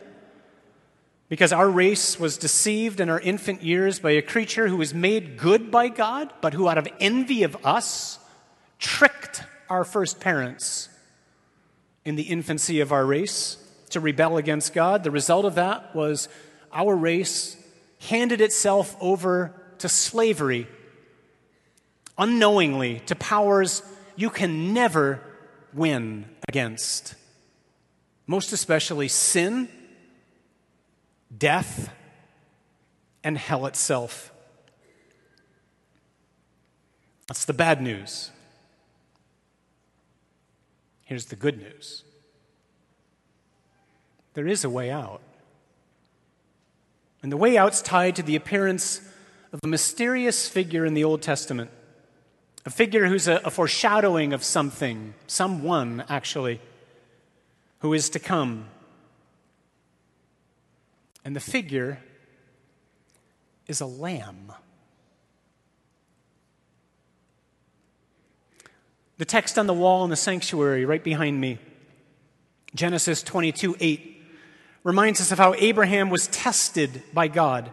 because 1.33 1.51
our 1.51 1.71
race 1.71 2.21
was 2.21 2.37
deceived 2.37 3.01
in 3.01 3.09
our 3.09 3.19
infant 3.19 3.63
years 3.63 3.99
by 3.99 4.11
a 4.11 4.21
creature 4.21 4.69
who 4.69 4.77
was 4.77 4.93
made 4.93 5.39
good 5.39 5.71
by 5.71 5.89
God, 5.89 6.31
but 6.43 6.53
who, 6.53 6.69
out 6.69 6.77
of 6.77 6.87
envy 7.01 7.43
of 7.43 7.57
us, 7.65 8.19
tricked 8.79 9.43
our 9.71 9.83
first 9.83 10.21
parents 10.21 10.91
in 12.05 12.17
the 12.17 12.25
infancy 12.25 12.81
of 12.81 12.93
our 12.93 13.07
race 13.07 13.57
to 13.89 13.99
rebel 13.99 14.37
against 14.37 14.75
God. 14.75 15.05
The 15.05 15.11
result 15.11 15.47
of 15.47 15.55
that 15.55 15.97
was 15.97 16.29
our 16.71 16.95
race 16.95 17.57
handed 18.01 18.43
itself 18.43 18.95
over 19.01 19.59
to 19.79 19.89
slavery, 19.89 20.67
unknowingly, 22.19 23.01
to 23.07 23.15
powers 23.15 23.83
you 24.17 24.29
can 24.29 24.75
never 24.75 25.19
win 25.73 26.27
against. 26.47 27.15
Most 28.27 28.53
especially 28.53 29.09
sin, 29.09 29.71
death, 31.37 31.93
and 33.25 33.39
hell 33.39 33.67
itself. 33.67 34.33
That's 37.29 37.45
the 37.45 37.53
bad 37.53 37.81
news. 37.81 38.31
Here's 41.05 41.27
the 41.27 41.37
good 41.37 41.59
news 41.59 42.05
there 44.35 44.47
is 44.47 44.65
a 44.65 44.71
way 44.71 44.91
out. 44.91 45.21
And 47.23 47.31
the 47.31 47.37
way 47.37 47.57
out's 47.57 47.83
tied 47.83 48.17
to 48.17 48.23
the 48.23 48.35
appearance 48.35 49.01
of 49.53 49.61
a 49.63 49.67
mysterious 49.69 50.49
figure 50.49 50.85
in 50.85 50.95
the 50.95 51.05
Old 51.05 51.23
Testament, 51.23 51.71
a 52.65 52.71
figure 52.71 53.07
who's 53.07 53.29
a, 53.29 53.37
a 53.45 53.51
foreshadowing 53.51 54.33
of 54.33 54.43
something, 54.43 55.15
someone 55.27 56.05
actually, 56.09 56.61
who 57.81 57.93
is 57.93 58.09
to 58.11 58.19
come. 58.19 58.67
And 61.25 61.37
the 61.37 61.41
figure 61.41 61.99
is 63.67 63.81
a 63.81 63.87
lamb. 63.87 64.53
The 69.19 69.25
text 69.25 69.59
on 69.59 69.67
the 69.67 69.75
wall 69.75 70.05
in 70.05 70.11
the 70.11 70.17
sanctuary 70.17 70.85
right 70.85 71.03
behind 71.03 71.41
me 71.41 71.59
Genesis 72.75 73.23
22 73.23 73.77
8. 73.79 74.23
reminds 74.83 75.21
us 75.21 75.31
of 75.31 75.39
how 75.39 75.55
Abraham 75.59 76.11
was 76.11 76.27
tested 76.29 77.03
by 77.13 77.29
God 77.29 77.71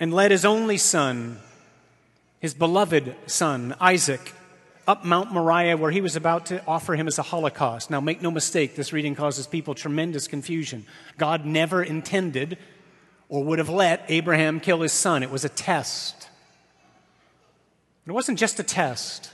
and 0.00 0.12
led 0.12 0.30
his 0.30 0.44
only 0.44 0.76
son, 0.76 1.38
his 2.40 2.52
beloved 2.52 3.14
son, 3.26 3.74
Isaac, 3.80 4.34
up 4.86 5.04
Mount 5.04 5.32
Moriah 5.32 5.76
where 5.76 5.90
he 5.90 6.00
was 6.00 6.16
about 6.16 6.46
to 6.46 6.64
offer 6.66 6.94
him 6.94 7.08
as 7.08 7.18
a 7.18 7.22
holocaust. 7.22 7.90
Now, 7.90 8.00
make 8.00 8.22
no 8.22 8.30
mistake, 8.30 8.76
this 8.76 8.92
reading 8.92 9.14
causes 9.14 9.46
people 9.46 9.74
tremendous 9.74 10.28
confusion. 10.28 10.86
God 11.18 11.44
never 11.44 11.82
intended 11.82 12.58
or 13.28 13.42
would 13.42 13.58
have 13.58 13.68
let 13.68 14.04
Abraham 14.08 14.60
kill 14.60 14.80
his 14.82 14.92
son, 14.92 15.22
it 15.22 15.30
was 15.30 15.44
a 15.44 15.48
test. 15.48 16.28
It 18.06 18.12
wasn't 18.12 18.38
just 18.38 18.60
a 18.60 18.62
test, 18.62 19.32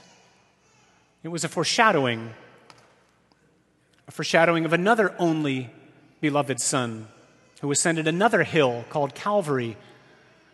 it 1.21 1.27
was 1.27 1.43
a 1.43 1.49
foreshadowing, 1.49 2.31
a 4.07 4.11
foreshadowing 4.11 4.65
of 4.65 4.73
another 4.73 5.13
only 5.19 5.69
beloved 6.21 6.59
son 6.59 7.07
who 7.61 7.71
ascended 7.71 8.07
another 8.07 8.43
hill 8.43 8.83
called 8.89 9.13
Calvary, 9.13 9.77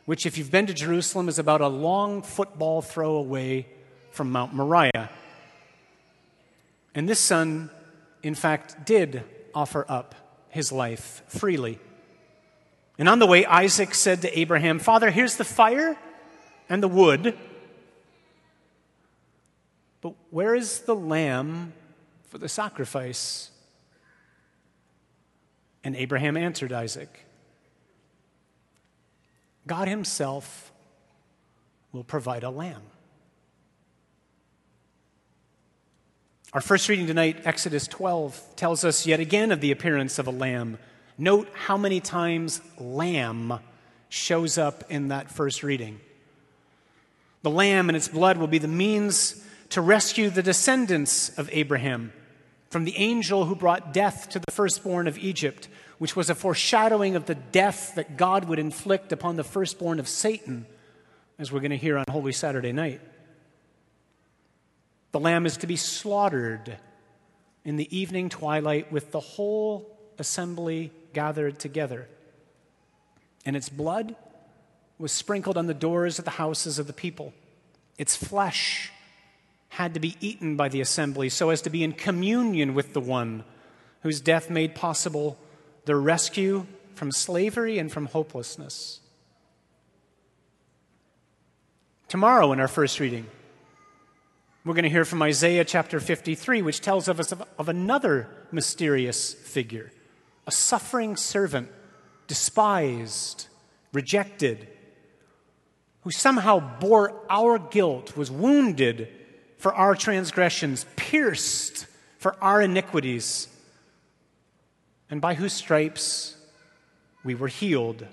which, 0.06 0.26
if 0.26 0.38
you've 0.38 0.52
been 0.52 0.68
to 0.68 0.74
Jerusalem, 0.74 1.30
is 1.30 1.40
about 1.40 1.62
a 1.62 1.68
long 1.68 2.22
football 2.22 2.82
throw 2.82 3.16
away 3.16 3.68
from 4.12 4.32
Mount 4.32 4.54
Moriah. 4.54 5.10
And 6.96 7.08
this 7.08 7.20
son, 7.20 7.70
in 8.24 8.36
fact, 8.36 8.86
did 8.86 9.24
offer 9.54 9.86
up 9.88 10.16
his 10.50 10.72
life 10.72 11.24
freely. 11.28 11.80
And 12.98 13.08
on 13.08 13.20
the 13.20 13.28
way, 13.28 13.46
Isaac 13.46 13.96
said 13.96 14.22
to 14.24 14.40
Abraham, 14.40 14.80
Father, 14.80 15.10
here's 15.10 15.38
the 15.38 15.46
fire 15.46 15.98
and 16.68 16.84
the 16.84 16.88
wood, 16.88 17.38
but 20.02 20.14
where 20.30 20.56
is 20.56 20.80
the 20.82 20.96
lamb 20.96 21.74
for 22.28 22.38
the 22.38 22.50
sacrifice? 22.50 23.52
And 25.84 25.96
Abraham 25.96 26.36
answered 26.36 26.74
Isaac, 26.74 27.26
God 29.66 29.88
Himself 29.88 30.72
will 31.92 32.04
provide 32.04 32.44
a 32.44 32.50
lamb. 32.50 32.82
Our 36.52 36.62
first 36.62 36.90
reading 36.90 37.06
tonight, 37.06 37.42
Exodus 37.46 37.86
12, 37.86 38.56
tells 38.56 38.84
us 38.84 39.06
yet 39.06 39.20
again 39.20 39.52
of 39.52 39.62
the 39.62 39.70
appearance 39.70 40.18
of 40.18 40.26
a 40.26 40.32
lamb. 40.32 40.80
Note 41.16 41.48
how 41.54 41.78
many 41.78 42.00
times 42.00 42.60
lamb 42.80 43.60
shows 44.10 44.58
up 44.58 44.84
in 44.90 45.10
that 45.10 45.30
first 45.30 45.62
reading. 45.62 46.00
The 47.44 47.52
lamb 47.52 47.88
and 47.88 47.96
its 47.96 48.08
blood 48.08 48.38
will 48.38 48.48
be 48.48 48.58
the 48.58 48.68
means 48.68 49.46
to 49.70 49.80
rescue 49.80 50.32
the 50.32 50.42
descendants 50.42 51.30
of 51.38 51.52
Abraham 51.54 52.12
from 52.72 52.84
the 52.84 52.98
angel 52.98 53.46
who 53.46 53.54
brought 53.54 53.94
death 53.94 54.30
to 54.30 54.40
the 54.40 54.52
firstborn 54.52 55.08
of 55.08 55.20
Egypt, 55.20 55.68
which 56.00 56.16
was 56.16 56.32
a 56.32 56.36
foreshadowing 56.36 57.16
of 57.16 57.28
the 57.28 57.36
death 57.36 57.94
that 57.94 58.18
God 58.18 58.46
would 58.46 58.58
inflict 58.58 59.12
upon 59.12 59.36
the 59.36 59.44
firstborn 59.44 60.00
of 60.00 60.08
Satan, 60.08 60.66
as 61.38 61.52
we're 61.52 61.60
going 61.60 61.70
to 61.70 61.78
hear 61.78 62.00
on 62.00 62.06
Holy 62.10 62.32
Saturday 62.32 62.72
night. 62.72 63.02
The 65.12 65.20
lamb 65.20 65.46
is 65.46 65.58
to 65.58 65.68
be 65.68 65.76
slaughtered 65.76 66.78
in 67.66 67.78
the 67.78 67.98
evening 67.98 68.30
twilight 68.30 68.92
with 68.92 69.12
the 69.12 69.20
whole 69.20 69.98
assembly 70.18 70.92
gathered 71.14 71.60
together. 71.60 72.08
And 73.46 73.56
its 73.56 73.70
blood 73.70 74.16
was 74.98 75.12
sprinkled 75.12 75.58
on 75.58 75.68
the 75.68 75.74
doors 75.74 76.20
of 76.20 76.26
the 76.26 76.32
houses 76.32 76.78
of 76.78 76.88
the 76.88 76.94
people. 76.94 77.34
Its 77.98 78.16
flesh 78.16 78.92
had 79.70 79.94
to 79.94 80.00
be 80.00 80.16
eaten 80.20 80.56
by 80.56 80.68
the 80.68 80.82
assembly 80.82 81.30
so 81.30 81.50
as 81.50 81.62
to 81.62 81.70
be 81.70 81.84
in 81.84 81.94
communion 81.94 82.74
with 82.74 82.94
the 82.94 83.02
one 83.02 83.44
whose 84.02 84.22
death 84.22 84.50
made 84.50 84.76
possible 84.76 85.38
their 85.86 86.00
rescue 86.00 86.66
from 86.96 87.12
slavery 87.12 87.78
and 87.80 87.92
from 87.92 88.08
hopelessness. 88.08 89.00
Tomorrow, 92.08 92.52
in 92.52 92.60
our 92.60 92.68
first 92.68 93.00
reading, 93.00 93.28
we're 94.70 94.76
going 94.76 94.84
to 94.84 94.90
hear 94.90 95.04
from 95.04 95.24
Isaiah 95.24 95.66
chapter 95.66 96.00
53, 96.00 96.62
which 96.62 96.80
tells 96.80 97.08
of 97.08 97.20
us 97.20 97.32
of, 97.32 97.42
of 97.58 97.70
another 97.70 98.28
mysterious 98.52 99.34
figure, 99.34 99.92
a 100.46 100.52
suffering 100.52 101.16
servant, 101.16 101.70
despised, 102.28 103.48
rejected, 103.94 104.68
who 106.02 106.12
somehow 106.12 106.60
bore 106.80 107.20
our 107.32 107.58
guilt, 107.58 108.16
was 108.16 108.30
wounded 108.30 109.08
for 109.58 109.74
our 109.74 109.96
transgressions, 109.96 110.86
pierced 110.96 111.88
for 112.20 112.36
our 112.40 112.62
iniquities, 112.62 113.48
and 115.10 115.20
by 115.20 115.34
whose 115.34 115.54
stripes 115.54 116.38
we 117.24 117.34
were 117.34 117.48
healed. 117.48 118.06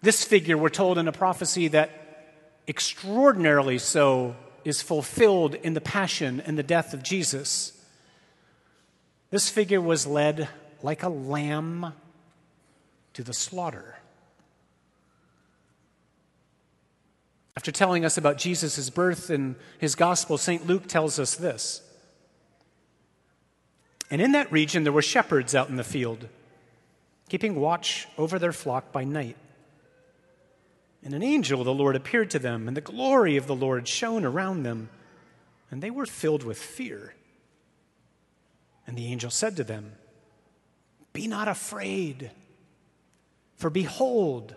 This 0.00 0.24
figure, 0.24 0.56
we're 0.56 0.70
told 0.70 0.96
in 0.96 1.06
a 1.06 1.12
prophecy 1.12 1.68
that 1.68 1.90
extraordinarily 2.66 3.76
so 3.76 4.34
is 4.66 4.82
fulfilled 4.82 5.54
in 5.54 5.74
the 5.74 5.80
passion 5.80 6.42
and 6.44 6.58
the 6.58 6.62
death 6.62 6.92
of 6.92 7.00
Jesus. 7.00 7.72
This 9.30 9.48
figure 9.48 9.80
was 9.80 10.08
led 10.08 10.48
like 10.82 11.04
a 11.04 11.08
lamb 11.08 11.92
to 13.12 13.22
the 13.22 13.32
slaughter. 13.32 13.96
After 17.56 17.70
telling 17.70 18.04
us 18.04 18.18
about 18.18 18.38
Jesus' 18.38 18.90
birth 18.90 19.30
in 19.30 19.54
his 19.78 19.94
gospel, 19.94 20.36
St. 20.36 20.66
Luke 20.66 20.88
tells 20.88 21.20
us 21.20 21.36
this. 21.36 21.80
And 24.10 24.20
in 24.20 24.32
that 24.32 24.50
region, 24.50 24.82
there 24.82 24.92
were 24.92 25.00
shepherds 25.00 25.54
out 25.54 25.68
in 25.68 25.76
the 25.76 25.84
field, 25.84 26.26
keeping 27.28 27.54
watch 27.54 28.08
over 28.18 28.36
their 28.40 28.52
flock 28.52 28.90
by 28.90 29.04
night. 29.04 29.36
And 31.06 31.14
an 31.14 31.22
angel 31.22 31.60
of 31.60 31.66
the 31.66 31.72
Lord 31.72 31.94
appeared 31.94 32.32
to 32.32 32.40
them, 32.40 32.66
and 32.66 32.76
the 32.76 32.80
glory 32.80 33.36
of 33.36 33.46
the 33.46 33.54
Lord 33.54 33.86
shone 33.86 34.24
around 34.24 34.64
them, 34.64 34.90
and 35.70 35.80
they 35.80 35.88
were 35.88 36.04
filled 36.04 36.42
with 36.42 36.58
fear. 36.58 37.14
And 38.88 38.98
the 38.98 39.06
angel 39.06 39.30
said 39.30 39.54
to 39.58 39.62
them, 39.62 39.92
Be 41.12 41.28
not 41.28 41.46
afraid, 41.46 42.32
for 43.54 43.70
behold, 43.70 44.56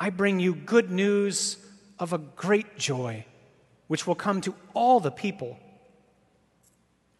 I 0.00 0.10
bring 0.10 0.40
you 0.40 0.52
good 0.52 0.90
news 0.90 1.58
of 2.00 2.12
a 2.12 2.18
great 2.18 2.76
joy, 2.76 3.24
which 3.86 4.08
will 4.08 4.16
come 4.16 4.40
to 4.40 4.54
all 4.74 4.98
the 4.98 5.12
people. 5.12 5.60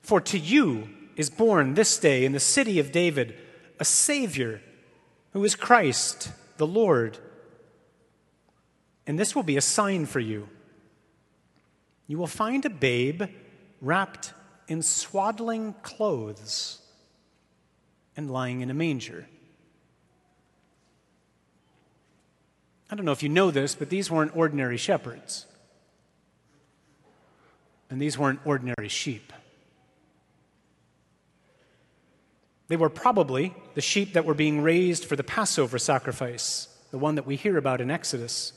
For 0.00 0.20
to 0.20 0.36
you 0.36 0.88
is 1.14 1.30
born 1.30 1.74
this 1.74 1.96
day 1.96 2.24
in 2.24 2.32
the 2.32 2.40
city 2.40 2.80
of 2.80 2.90
David 2.90 3.36
a 3.78 3.84
Savior, 3.84 4.60
who 5.32 5.44
is 5.44 5.54
Christ 5.54 6.32
the 6.56 6.66
Lord. 6.66 7.16
And 9.10 9.18
this 9.18 9.34
will 9.34 9.42
be 9.42 9.56
a 9.56 9.60
sign 9.60 10.06
for 10.06 10.20
you. 10.20 10.48
You 12.06 12.16
will 12.16 12.28
find 12.28 12.64
a 12.64 12.70
babe 12.70 13.24
wrapped 13.80 14.32
in 14.68 14.82
swaddling 14.82 15.74
clothes 15.82 16.78
and 18.16 18.30
lying 18.30 18.60
in 18.60 18.70
a 18.70 18.74
manger. 18.74 19.26
I 22.88 22.94
don't 22.94 23.04
know 23.04 23.10
if 23.10 23.24
you 23.24 23.28
know 23.28 23.50
this, 23.50 23.74
but 23.74 23.90
these 23.90 24.12
weren't 24.12 24.36
ordinary 24.36 24.76
shepherds. 24.76 25.44
And 27.90 28.00
these 28.00 28.16
weren't 28.16 28.38
ordinary 28.44 28.88
sheep. 28.88 29.32
They 32.68 32.76
were 32.76 32.88
probably 32.88 33.56
the 33.74 33.80
sheep 33.80 34.12
that 34.12 34.24
were 34.24 34.34
being 34.34 34.62
raised 34.62 35.04
for 35.04 35.16
the 35.16 35.24
Passover 35.24 35.80
sacrifice, 35.80 36.68
the 36.92 36.98
one 36.98 37.16
that 37.16 37.26
we 37.26 37.34
hear 37.34 37.58
about 37.58 37.80
in 37.80 37.90
Exodus. 37.90 38.52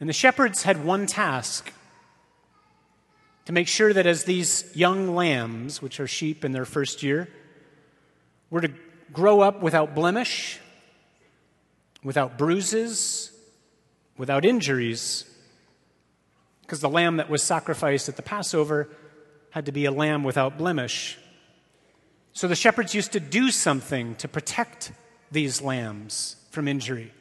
And 0.00 0.08
the 0.08 0.14
shepherds 0.14 0.62
had 0.62 0.82
one 0.82 1.06
task 1.06 1.72
to 3.44 3.52
make 3.52 3.68
sure 3.68 3.92
that 3.92 4.06
as 4.06 4.24
these 4.24 4.64
young 4.74 5.14
lambs, 5.14 5.82
which 5.82 6.00
are 6.00 6.06
sheep 6.06 6.44
in 6.44 6.52
their 6.52 6.64
first 6.64 7.02
year, 7.02 7.28
were 8.48 8.62
to 8.62 8.72
grow 9.12 9.40
up 9.40 9.60
without 9.60 9.94
blemish, 9.94 10.58
without 12.02 12.38
bruises, 12.38 13.30
without 14.16 14.44
injuries, 14.44 15.24
because 16.62 16.80
the 16.80 16.88
lamb 16.88 17.16
that 17.16 17.28
was 17.28 17.42
sacrificed 17.42 18.08
at 18.08 18.16
the 18.16 18.22
Passover 18.22 18.88
had 19.50 19.66
to 19.66 19.72
be 19.72 19.84
a 19.84 19.90
lamb 19.90 20.22
without 20.22 20.56
blemish. 20.56 21.18
So 22.32 22.46
the 22.48 22.54
shepherds 22.54 22.94
used 22.94 23.12
to 23.12 23.20
do 23.20 23.50
something 23.50 24.14
to 24.16 24.28
protect 24.28 24.92
these 25.32 25.60
lambs 25.60 26.36
from 26.50 26.68
injury. 26.68 27.12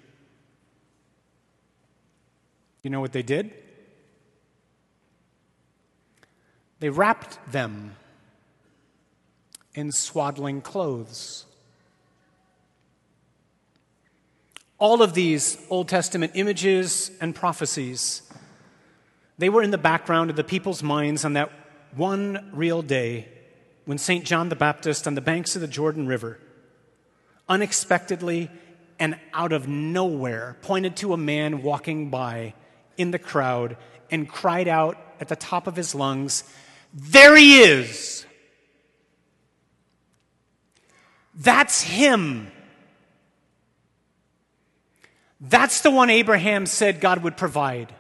You 2.84 2.90
know 2.90 3.02
what 3.02 3.12
they 3.12 3.24
did? 3.24 3.52
They 6.80 6.90
wrapped 6.90 7.40
them 7.52 7.96
in 9.74 9.92
swaddling 9.92 10.62
clothes. 10.62 11.46
All 14.78 15.02
of 15.02 15.14
these 15.14 15.58
Old 15.70 15.90
Testament 15.90 16.34
images 16.36 17.12
and 17.20 17.36
prophecies, 17.36 18.22
they 19.38 19.50
were 19.50 19.62
in 19.62 19.72
the 19.72 19.78
background 19.78 20.30
of 20.30 20.38
the 20.38 20.44
people's 20.44 20.82
minds 20.82 21.26
on 21.26 21.34
that 21.34 21.52
one 21.96 22.50
real 22.54 22.82
day 22.82 23.28
when 23.84 23.98
St. 23.98 24.24
John 24.24 24.48
the 24.50 24.56
Baptist 24.56 25.06
on 25.06 25.16
the 25.16 25.22
banks 25.22 25.56
of 25.56 25.62
the 25.62 25.68
Jordan 25.68 26.08
River 26.08 26.40
unexpectedly 27.50 28.50
and 29.00 29.20
out 29.34 29.52
of 29.52 29.68
nowhere 29.68 30.56
pointed 30.62 30.96
to 30.98 31.14
a 31.14 31.18
man 31.18 31.64
walking 31.64 32.10
by 32.10 32.54
in 33.00 33.12
the 33.12 33.18
crowd 33.18 33.78
and 34.12 34.30
cried 34.30 34.68
out 34.68 34.98
at 35.20 35.30
the 35.30 35.36
top 35.36 35.66
of 35.66 35.76
his 35.76 35.96
lungs, 35.96 36.44
There 36.94 37.36
he 37.36 37.62
is! 37.62 38.26
That's 41.34 41.82
him. 41.82 42.52
That's 45.40 45.82
the 45.82 45.90
one 45.92 46.10
Abraham 46.10 46.66
said 46.66 47.00
God 47.00 47.24
would 47.24 47.38
provide. 47.38 47.96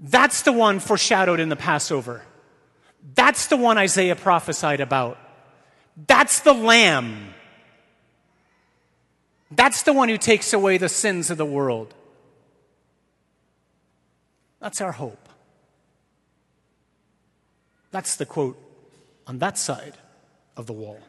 That's 0.00 0.42
the 0.42 0.52
one 0.52 0.80
foreshadowed 0.80 1.38
in 1.38 1.50
the 1.50 1.56
Passover. 1.56 2.22
That's 3.14 3.46
the 3.46 3.56
one 3.56 3.78
Isaiah 3.78 4.16
prophesied 4.16 4.80
about. 4.80 5.18
That's 6.06 6.40
the 6.40 6.52
Lamb. 6.52 7.34
That's 9.50 9.82
the 9.82 9.92
one 9.92 10.08
who 10.08 10.18
takes 10.18 10.52
away 10.52 10.78
the 10.78 10.88
sins 10.88 11.30
of 11.30 11.38
the 11.38 11.44
world. 11.44 11.94
That's 14.60 14.80
our 14.80 14.92
hope. 14.92 15.28
That's 17.90 18.16
the 18.16 18.26
quote 18.26 18.58
on 19.26 19.38
that 19.38 19.58
side 19.58 19.94
of 20.56 20.66
the 20.66 20.72
wall. 20.72 21.00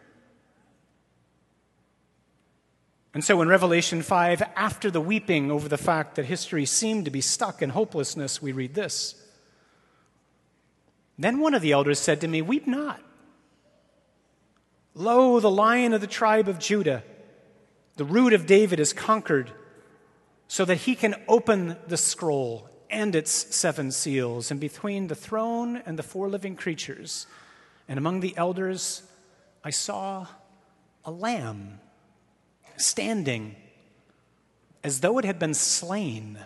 And 3.13 3.23
so 3.23 3.41
in 3.41 3.49
Revelation 3.49 4.01
5, 4.01 4.41
after 4.55 4.89
the 4.89 5.01
weeping 5.01 5.51
over 5.51 5.67
the 5.67 5.77
fact 5.77 6.15
that 6.15 6.25
history 6.25 6.65
seemed 6.65 7.05
to 7.05 7.11
be 7.11 7.19
stuck 7.19 7.61
in 7.61 7.71
hopelessness, 7.71 8.41
we 8.41 8.53
read 8.53 8.73
this. 8.73 9.15
Then 11.19 11.39
one 11.39 11.53
of 11.53 11.61
the 11.61 11.73
elders 11.73 11.99
said 11.99 12.21
to 12.21 12.27
me, 12.27 12.41
Weep 12.41 12.67
not. 12.67 13.01
Lo, 14.93 15.39
the 15.39 15.51
lion 15.51 15.93
of 15.93 16.01
the 16.01 16.07
tribe 16.07 16.47
of 16.47 16.57
Judah, 16.57 17.03
the 17.97 18.05
root 18.05 18.33
of 18.33 18.45
David, 18.45 18.79
is 18.79 18.93
conquered, 18.93 19.51
so 20.47 20.65
that 20.65 20.77
he 20.77 20.95
can 20.95 21.15
open 21.27 21.77
the 21.87 21.97
scroll 21.97 22.70
and 22.91 23.15
its 23.15 23.31
seven 23.55 23.91
seals. 23.91 24.51
And 24.51 24.59
between 24.59 25.07
the 25.07 25.15
throne 25.15 25.77
and 25.85 25.97
the 25.97 26.03
four 26.03 26.29
living 26.29 26.55
creatures, 26.55 27.25
and 27.87 27.97
among 27.97 28.19
the 28.19 28.35
elders, 28.37 29.03
I 29.63 29.69
saw 29.69 30.27
a 31.05 31.11
lamb 31.11 31.79
standing 32.77 33.55
as 34.83 34.99
though 34.99 35.17
it 35.17 35.25
had 35.25 35.39
been 35.39 35.53
slain. 35.53 36.39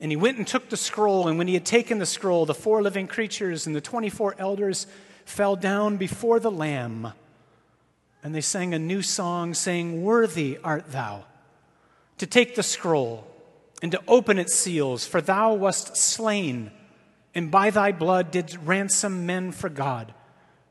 And 0.00 0.10
he 0.10 0.16
went 0.16 0.38
and 0.38 0.46
took 0.46 0.68
the 0.68 0.76
scroll, 0.76 1.28
and 1.28 1.38
when 1.38 1.46
he 1.46 1.54
had 1.54 1.66
taken 1.66 1.98
the 1.98 2.06
scroll, 2.06 2.46
the 2.46 2.54
four 2.54 2.82
living 2.82 3.06
creatures 3.06 3.66
and 3.66 3.76
the 3.76 3.80
24 3.80 4.36
elders 4.38 4.86
fell 5.24 5.56
down 5.56 5.96
before 5.96 6.40
the 6.40 6.50
Lamb. 6.50 7.12
And 8.22 8.34
they 8.34 8.40
sang 8.40 8.74
a 8.74 8.78
new 8.78 9.02
song, 9.02 9.54
saying, 9.54 10.02
Worthy 10.02 10.58
art 10.64 10.92
thou 10.92 11.24
to 12.18 12.26
take 12.26 12.54
the 12.54 12.62
scroll 12.62 13.29
and 13.82 13.92
to 13.92 14.02
open 14.06 14.38
its 14.38 14.54
seals, 14.54 15.06
for 15.06 15.20
thou 15.20 15.54
wast 15.54 15.96
slain, 15.96 16.70
and 17.34 17.50
by 17.50 17.70
thy 17.70 17.92
blood 17.92 18.30
didst 18.30 18.58
ransom 18.64 19.26
men 19.26 19.52
for 19.52 19.68
God 19.68 20.12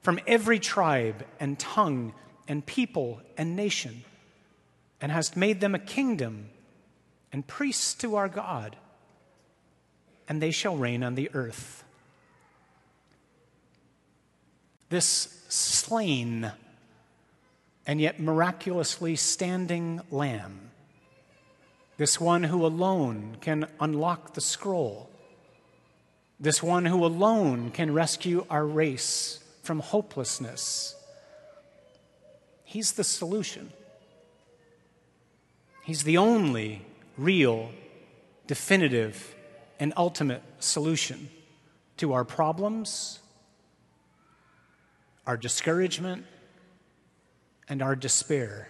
from 0.02 0.20
every 0.28 0.60
tribe 0.60 1.26
and 1.40 1.58
tongue 1.58 2.14
and 2.48 2.66
people 2.66 3.22
and 3.38 3.56
nation 3.56 4.04
and 5.02 5.12
hast 5.12 5.38
made 5.38 5.62
them 5.62 5.76
a 5.76 5.80
kingdom 5.80 6.50
and 7.32 7.46
priests 7.46 7.94
to 7.96 8.16
our 8.16 8.28
God, 8.28 8.76
and 10.28 10.42
they 10.42 10.52
shall 10.52 10.76
reign 10.76 11.04
on 11.04 11.16
the 11.16 11.30
earth. 11.34 11.84
This 14.90 15.46
slain 15.50 16.52
and 17.86 18.02
yet 18.02 18.20
miraculously 18.20 19.16
standing 19.16 20.02
lamb, 20.12 20.69
this 22.00 22.18
one 22.18 22.44
who 22.44 22.66
alone 22.66 23.36
can 23.42 23.68
unlock 23.82 24.34
the 24.34 24.40
scroll, 24.40 25.10
this 26.40 26.64
one 26.64 26.86
who 26.86 27.04
alone 27.06 27.70
can 27.72 27.94
rescue 27.94 28.46
our 28.50 28.66
race 28.66 29.44
from 29.64 29.82
hopelessness, 29.82 30.96
he's 32.64 32.94
the 32.94 33.04
solution. 33.04 33.74
He's 35.84 36.04
the 36.04 36.18
only 36.18 36.86
real, 37.18 37.70
definitive, 38.48 39.36
and 39.78 39.92
ultimate 39.98 40.42
solution 40.60 41.30
to 41.98 42.14
our 42.14 42.24
problems, 42.24 43.20
our 45.28 45.36
discouragement, 45.36 46.26
and 47.68 47.82
our 47.82 47.98
despair. 47.98 48.70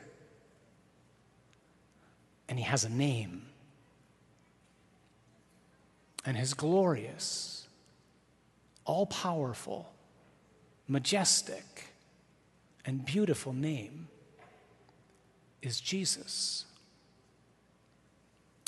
And 2.49 2.59
He 2.59 2.65
has 2.65 2.83
a 2.83 2.89
name. 2.89 3.43
And 6.25 6.35
His 6.35 6.53
glorious, 6.53 7.67
all 8.83 9.05
powerful, 9.05 9.93
majestic, 10.87 11.93
and 12.83 13.05
beautiful 13.05 13.53
name 13.53 14.09
is 15.61 15.79
Jesus. 15.79 16.65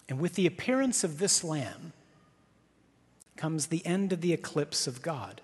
And 0.07 0.19
with 0.19 0.35
the 0.35 0.45
appearance 0.45 1.03
of 1.03 1.19
this 1.19 1.43
lamb 1.43 1.93
comes 3.37 3.67
the 3.67 3.85
end 3.85 4.13
of 4.13 4.21
the 4.21 4.33
eclipse 4.33 4.85
of 4.85 5.01
God. 5.01 5.41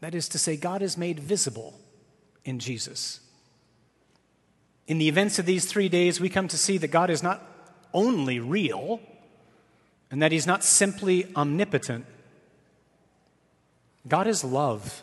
That 0.00 0.14
is 0.14 0.28
to 0.30 0.38
say, 0.38 0.56
God 0.56 0.82
is 0.82 0.98
made 0.98 1.18
visible 1.18 1.78
in 2.44 2.58
Jesus. 2.58 3.20
In 4.88 4.98
the 4.98 5.08
events 5.08 5.38
of 5.38 5.46
these 5.46 5.66
three 5.66 5.88
days, 5.88 6.18
we 6.18 6.28
come 6.28 6.48
to 6.48 6.56
see 6.58 6.78
that 6.78 6.88
God 6.88 7.10
is 7.10 7.22
not 7.22 7.42
only 7.94 8.40
real 8.40 9.00
and 10.10 10.22
that 10.22 10.32
He's 10.32 10.46
not 10.46 10.64
simply 10.64 11.30
omnipotent. 11.36 12.06
God 14.08 14.26
is 14.26 14.42
love, 14.42 15.02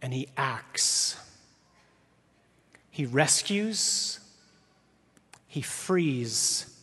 and 0.00 0.14
He 0.14 0.28
acts. 0.36 1.16
He 2.90 3.04
rescues, 3.04 4.18
he 5.48 5.62
frees, 5.62 6.78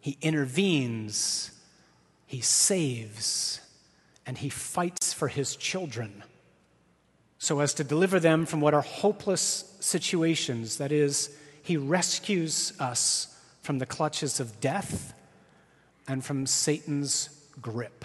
He 0.00 0.18
intervenes, 0.20 1.50
He 2.26 2.40
saves, 2.40 3.60
and 4.26 4.38
He 4.38 4.50
fights 4.50 5.12
for 5.12 5.28
His 5.28 5.56
children 5.56 6.22
so 7.48 7.60
as 7.60 7.72
to 7.72 7.82
deliver 7.82 8.20
them 8.20 8.44
from 8.44 8.60
what 8.60 8.74
are 8.74 8.82
hopeless 8.82 9.74
situations. 9.80 10.76
That 10.76 10.92
is, 10.92 11.34
He 11.62 11.78
rescues 11.78 12.74
us 12.78 13.34
from 13.62 13.78
the 13.78 13.86
clutches 13.86 14.38
of 14.38 14.60
death 14.60 15.14
and 16.06 16.22
from 16.22 16.44
Satan's 16.44 17.30
grip. 17.62 18.04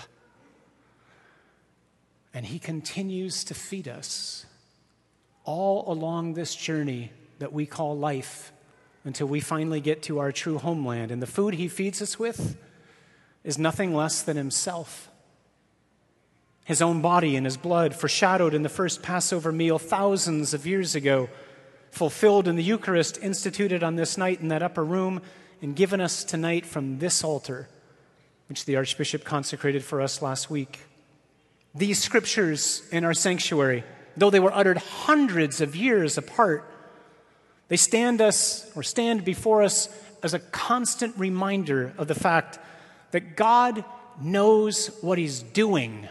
And 2.34 2.46
He 2.46 2.58
continues 2.58 3.44
to 3.44 3.54
feed 3.54 3.90
us 3.90 4.46
all 5.44 5.92
along 5.92 6.36
this 6.36 6.56
journey 6.56 7.12
that 7.40 7.52
we 7.52 7.66
call 7.66 7.98
life 7.98 8.54
until 9.04 9.28
we 9.28 9.42
finally 9.42 9.82
get 9.82 10.04
to 10.04 10.20
our 10.20 10.32
true 10.32 10.58
homeland. 10.58 11.12
And 11.12 11.22
the 11.22 11.28
food 11.28 11.56
he 11.56 11.68
feeds 11.68 12.02
us 12.02 12.18
with 12.18 12.56
is 13.44 13.58
nothing 13.58 13.94
less 13.94 14.22
than 14.22 14.38
himself. 14.38 15.10
His 16.64 16.82
own 16.82 17.02
body 17.02 17.36
and 17.36 17.46
his 17.46 17.58
blood, 17.58 17.94
foreshadowed 17.94 18.54
in 18.54 18.64
the 18.64 18.70
first 18.70 19.02
Passover 19.02 19.52
meal 19.52 19.78
thousands 19.78 20.54
of 20.54 20.66
years 20.66 20.96
ago, 20.96 21.30
fulfilled 21.92 22.48
in 22.48 22.56
the 22.56 22.64
Eucharist 22.64 23.20
instituted 23.22 23.84
on 23.84 23.96
this 23.96 24.18
night 24.18 24.40
in 24.40 24.48
that 24.48 24.64
upper 24.64 24.84
room, 24.84 25.22
and 25.62 25.76
given 25.76 26.02
us 26.02 26.24
tonight 26.24 26.66
from 26.66 27.00
this 27.00 27.24
altar, 27.24 27.68
which 28.48 28.66
the 28.66 28.76
Archbishop 28.76 29.24
consecrated 29.24 29.84
for 29.84 30.02
us 30.02 30.22
last 30.22 30.50
week. 30.50 30.80
These 31.76 32.00
scriptures 32.00 32.84
in 32.92 33.04
our 33.04 33.14
sanctuary, 33.14 33.84
though 34.16 34.30
they 34.30 34.40
were 34.40 34.54
uttered 34.54 34.78
hundreds 34.78 35.60
of 35.60 35.76
years 35.76 36.18
apart, 36.18 36.70
they 37.68 37.78
stand 37.78 38.22
us 38.22 38.72
or 38.76 38.84
stand 38.84 39.26
before 39.26 39.64
us 39.64 39.90
as 40.22 40.34
a 40.34 40.40
constant 40.40 41.18
reminder 41.18 41.94
of 41.98 42.08
the 42.08 42.16
fact 42.16 42.60
that 43.12 43.36
God 43.36 43.84
knows 44.22 44.88
what 45.02 45.18
He's 45.18 45.42
doing. 45.42 46.08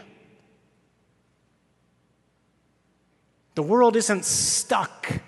The 3.55 3.63
world 3.63 3.95
isn't 3.95 4.25
stuck. 4.25 5.21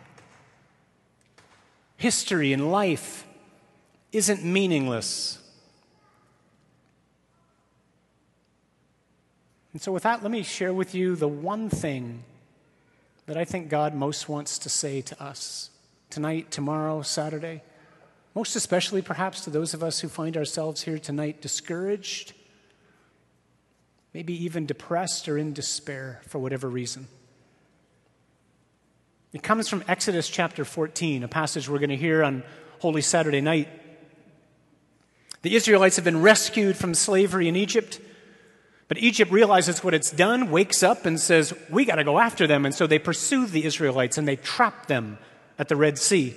History 1.97 2.53
and 2.53 2.71
life 2.71 3.25
isn't 4.11 4.43
meaningless. 4.43 5.39
And 9.73 9.81
so, 9.81 9.91
with 9.91 10.03
that, 10.03 10.23
let 10.23 10.31
me 10.31 10.41
share 10.41 10.73
with 10.73 10.95
you 10.95 11.15
the 11.15 11.27
one 11.27 11.69
thing 11.69 12.23
that 13.25 13.37
I 13.37 13.43
think 13.43 13.69
God 13.69 13.93
most 13.93 14.29
wants 14.29 14.57
to 14.59 14.69
say 14.69 15.01
to 15.01 15.21
us 15.21 15.69
tonight, 16.09 16.49
tomorrow, 16.51 17.01
Saturday. 17.01 17.61
Most 18.35 18.55
especially, 18.55 19.01
perhaps, 19.01 19.41
to 19.41 19.49
those 19.49 19.73
of 19.73 19.83
us 19.83 19.99
who 19.99 20.07
find 20.07 20.37
ourselves 20.37 20.83
here 20.83 20.99
tonight 20.99 21.41
discouraged, 21.41 22.33
maybe 24.13 24.33
even 24.45 24.65
depressed 24.65 25.27
or 25.27 25.37
in 25.37 25.53
despair 25.53 26.21
for 26.27 26.39
whatever 26.39 26.69
reason. 26.69 27.07
It 29.35 29.43
comes 29.43 29.67
from 29.67 29.83
Exodus 29.89 30.29
chapter 30.29 30.63
14, 30.63 31.23
a 31.23 31.27
passage 31.27 31.67
we're 31.67 31.79
going 31.79 31.89
to 31.89 31.97
hear 31.97 32.23
on 32.23 32.41
Holy 32.79 33.01
Saturday 33.01 33.41
night. 33.41 33.67
The 35.41 35.57
Israelites 35.57 35.97
have 35.97 36.05
been 36.05 36.21
rescued 36.21 36.77
from 36.77 36.93
slavery 36.93 37.49
in 37.49 37.57
Egypt, 37.57 37.99
but 38.87 38.97
Egypt 38.97 39.29
realizes 39.33 39.83
what 39.83 39.93
it's 39.93 40.09
done, 40.09 40.51
wakes 40.51 40.83
up, 40.83 41.05
and 41.05 41.19
says, 41.19 41.53
We 41.69 41.83
got 41.83 41.95
to 41.95 42.05
go 42.05 42.17
after 42.17 42.47
them. 42.47 42.63
And 42.65 42.73
so 42.73 42.87
they 42.87 42.97
pursue 42.97 43.45
the 43.45 43.65
Israelites 43.65 44.17
and 44.17 44.25
they 44.25 44.37
trap 44.37 44.85
them 44.85 45.17
at 45.59 45.67
the 45.67 45.75
Red 45.75 45.97
Sea. 45.97 46.33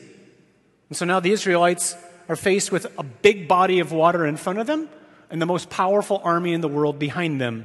And 0.88 0.96
so 0.96 1.04
now 1.04 1.20
the 1.20 1.30
Israelites 1.30 1.94
are 2.28 2.34
faced 2.34 2.72
with 2.72 2.86
a 2.98 3.04
big 3.04 3.46
body 3.46 3.78
of 3.78 3.92
water 3.92 4.26
in 4.26 4.36
front 4.36 4.58
of 4.58 4.66
them 4.66 4.88
and 5.30 5.40
the 5.40 5.46
most 5.46 5.70
powerful 5.70 6.20
army 6.24 6.52
in 6.52 6.62
the 6.62 6.68
world 6.68 6.98
behind 6.98 7.40
them. 7.40 7.64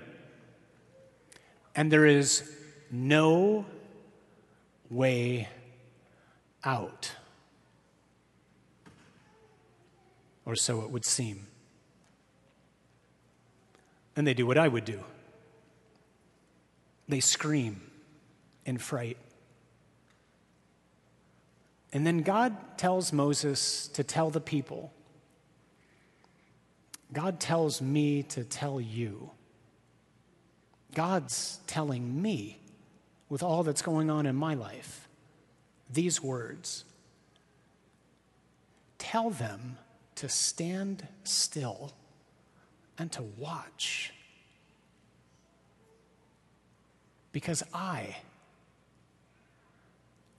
And 1.76 1.92
there 1.92 2.06
is 2.06 2.48
no 2.92 3.66
way 4.90 5.50
out. 6.64 7.12
Or 10.46 10.56
so 10.56 10.82
it 10.82 10.90
would 10.90 11.06
seem. 11.06 11.48
And 14.16 14.28
they 14.28 14.34
do 14.34 14.46
what 14.46 14.58
I 14.58 14.68
would 14.68 14.86
do 14.86 15.04
they 17.08 17.20
scream 17.20 17.82
in 18.66 18.78
fright. 18.78 19.18
And 21.92 22.08
then 22.08 22.24
God 22.24 22.78
tells 22.78 23.14
Moses 23.14 23.88
to 23.90 24.04
tell 24.04 24.30
the 24.30 24.42
people. 24.42 24.92
God 27.12 27.40
tells 27.40 27.82
me 27.82 28.24
to 28.24 28.44
tell 28.44 28.82
you. 28.82 29.30
God's 30.96 31.60
telling 31.68 32.22
me 32.22 32.60
with 33.34 33.42
all 33.42 33.64
that's 33.64 33.82
going 33.82 34.10
on 34.10 34.26
in 34.28 34.36
my 34.36 34.54
life 34.54 35.10
these 35.90 36.22
words 36.22 36.86
Tell 39.04 39.30
them 39.30 39.78
to 40.16 40.30
stand 40.30 41.06
still 41.24 41.92
and 42.98 43.12
to 43.12 43.22
watch. 43.22 44.14
Because 47.34 47.64
I 47.74 48.16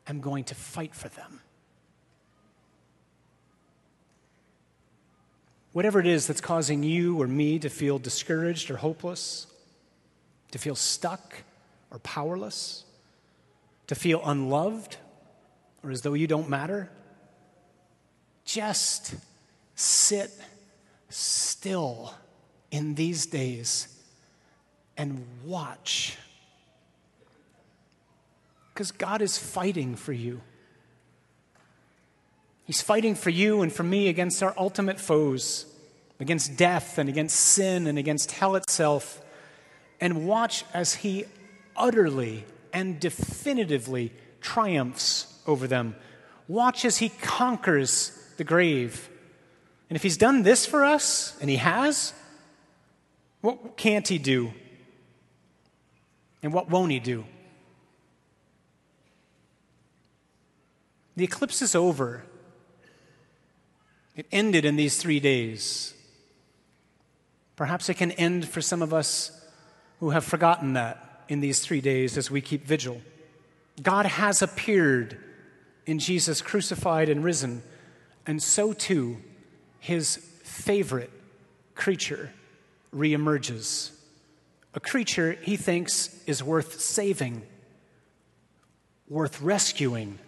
am 0.09 0.21
going 0.21 0.45
to 0.45 0.55
fight 0.55 0.95
for 0.95 1.09
them. 1.11 1.41
Whatever 5.73 6.01
it 6.01 6.07
is 6.07 6.27
that's 6.27 6.41
causing 6.41 6.83
you 6.83 7.21
or 7.21 7.29
me 7.29 7.59
to 7.59 7.69
feel 7.69 7.99
discouraged 7.99 8.71
or 8.71 8.79
hopeless, 8.79 9.47
to 10.53 10.59
feel 10.59 10.75
stuck 10.75 11.45
or 11.95 12.01
powerless, 12.01 12.85
to 13.87 13.95
feel 13.95 14.21
unloved 14.25 14.97
or 15.85 15.91
as 15.91 16.01
though 16.03 16.15
you 16.15 16.27
don't 16.27 16.49
matter, 16.49 16.91
just 18.45 19.15
sit 19.77 20.31
still 21.09 22.13
in 22.71 22.95
these 22.95 23.27
days 23.27 23.87
and 24.97 25.25
watch. 25.45 26.17
Because 28.73 28.91
God 28.91 29.23
is 29.23 29.39
fighting 29.39 29.95
for 29.95 30.13
you. 30.13 30.41
He's 32.65 32.81
fighting 32.81 33.15
for 33.15 33.31
you 33.31 33.63
and 33.63 33.73
for 33.73 33.85
me 33.85 34.09
against 34.09 34.43
our 34.43 34.55
ultimate 34.57 34.99
foes, 34.99 35.67
against 36.19 36.57
death 36.57 36.99
and 36.99 37.09
against 37.09 37.37
sin 37.37 37.87
and 37.87 37.99
against 37.99 38.33
hell 38.33 38.57
itself. 38.57 39.23
And 40.01 40.27
watch 40.27 40.65
as 40.73 40.95
He 40.95 41.27
utterly 41.77 42.45
and 42.73 42.99
definitively 43.01 44.13
triumphs 44.41 45.41
over 45.47 45.67
them. 45.67 45.97
Watch 46.49 46.85
as 46.85 46.99
He 46.99 47.09
conquers 47.09 48.13
the 48.37 48.45
grave. 48.45 49.09
And 49.89 49.97
if 49.97 50.03
He's 50.03 50.17
done 50.17 50.43
this 50.43 50.67
for 50.67 50.85
us, 50.85 51.37
and 51.41 51.49
He 51.49 51.57
has, 51.57 52.13
what 53.41 53.77
can't 53.77 54.07
He 54.07 54.19
do? 54.19 54.53
And 56.43 56.53
what 56.53 56.69
won't 56.69 56.93
He 56.93 57.01
do? 57.01 57.25
The 61.17 61.25
eclipse 61.25 61.63
is 61.63 61.75
over. 61.75 62.25
It 64.17 64.27
ended 64.33 64.65
in 64.65 64.77
these 64.77 64.97
three 64.97 65.21
days. 65.21 65.95
Perhaps 67.57 67.89
it 67.89 67.95
can 67.95 68.11
end 68.13 68.49
for 68.49 68.61
some 68.61 68.83
of 68.83 68.93
us 68.93 69.31
who 70.01 70.11
have 70.11 70.25
forgotten 70.25 70.73
that 70.75 71.14
in 71.29 71.41
these 71.41 71.61
three 71.61 71.81
days 71.81 72.17
as 72.17 72.31
we 72.31 72.41
keep 72.41 72.67
vigil. 72.67 73.01
God 73.83 74.07
has 74.07 74.43
appeared 74.43 75.19
in 75.87 75.99
Jesus 75.99 76.41
crucified 76.41 77.09
and 77.09 77.25
risen, 77.25 77.63
and 78.27 78.43
so 78.43 78.73
too 78.73 79.19
his 79.81 80.17
favorite 80.43 81.11
creature 81.75 82.31
reemerges. 82.95 83.91
A 84.75 84.81
creature 84.81 85.33
he 85.43 85.57
thinks 85.57 86.23
is 86.27 86.43
worth 86.43 86.81
saving, 86.81 87.43
worth 89.09 89.41
rescuing, 89.41 90.19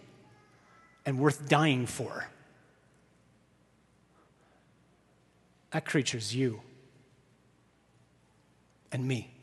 and 1.05 1.19
worth 1.19 1.49
dying 1.49 1.87
for. 1.87 2.29
That 5.71 5.85
creature's 5.85 6.35
you 6.35 6.61
and 8.93 9.07
me. 9.07 9.36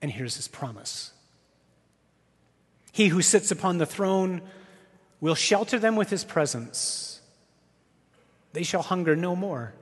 And 0.00 0.10
here's 0.10 0.36
his 0.36 0.48
promise 0.48 1.12
He 2.92 3.08
who 3.08 3.22
sits 3.22 3.50
upon 3.50 3.78
the 3.78 3.86
throne 3.86 4.42
will 5.20 5.34
shelter 5.34 5.78
them 5.78 5.96
with 5.96 6.10
his 6.10 6.24
presence. 6.24 7.20
They 8.52 8.62
shall 8.62 8.82
hunger 8.82 9.14
no 9.14 9.36
more, 9.36 9.74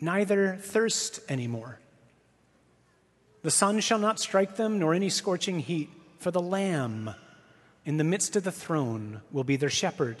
neither 0.00 0.56
thirst 0.56 1.20
any 1.28 1.46
more. 1.46 1.78
The 3.42 3.50
sun 3.50 3.80
shall 3.80 3.98
not 3.98 4.18
strike 4.18 4.56
them, 4.56 4.78
nor 4.78 4.94
any 4.94 5.10
scorching 5.10 5.60
heat, 5.60 5.90
for 6.18 6.30
the 6.30 6.40
Lamb 6.40 7.14
in 7.84 7.96
the 7.96 8.04
midst 8.04 8.34
of 8.34 8.44
the 8.44 8.52
throne 8.52 9.20
will 9.30 9.44
be 9.44 9.56
their 9.56 9.70
shepherd 9.70 10.16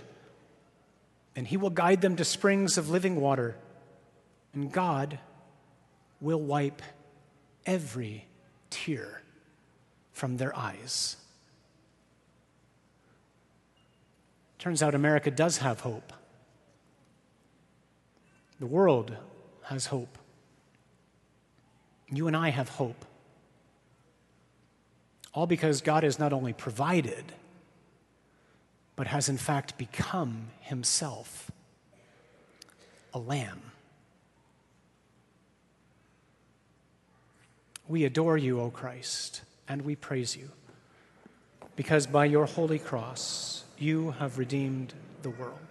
and 1.38 1.46
he 1.46 1.56
will 1.56 1.70
guide 1.70 2.00
them 2.00 2.16
to 2.16 2.24
springs 2.24 2.76
of 2.78 2.90
living 2.90 3.14
water, 3.14 3.54
and 4.52 4.72
God 4.72 5.20
will 6.20 6.40
wipe 6.40 6.82
every 7.64 8.26
tear 8.70 9.22
from 10.12 10.36
their 10.36 10.56
eyes. 10.56 11.16
Turns 14.58 14.82
out 14.82 14.94
America 14.94 15.30
does 15.30 15.58
have 15.58 15.80
hope. 15.80 16.12
The 18.58 18.66
world 18.66 19.16
has 19.64 19.86
hope. 19.86 20.18
You 22.10 22.26
and 22.26 22.36
I 22.36 22.48
have 22.48 22.68
hope. 22.68 23.04
All 25.32 25.46
because 25.46 25.80
God 25.80 26.02
has 26.02 26.18
not 26.18 26.32
only 26.32 26.52
provided, 26.52 27.32
but 28.96 29.06
has 29.06 29.28
in 29.28 29.36
fact 29.36 29.78
become 29.78 30.48
himself 30.60 31.50
a 33.14 33.18
lamb. 33.18 33.60
We 37.88 38.04
adore 38.04 38.36
you, 38.36 38.60
O 38.60 38.70
Christ, 38.70 39.40
and 39.66 39.82
we 39.82 39.96
praise 39.96 40.36
you, 40.36 40.50
because 41.74 42.06
by 42.06 42.26
your 42.26 42.44
holy 42.44 42.78
cross 42.78 43.64
you 43.78 44.10
have 44.12 44.36
redeemed 44.36 44.92
the 45.22 45.30
world. 45.30 45.67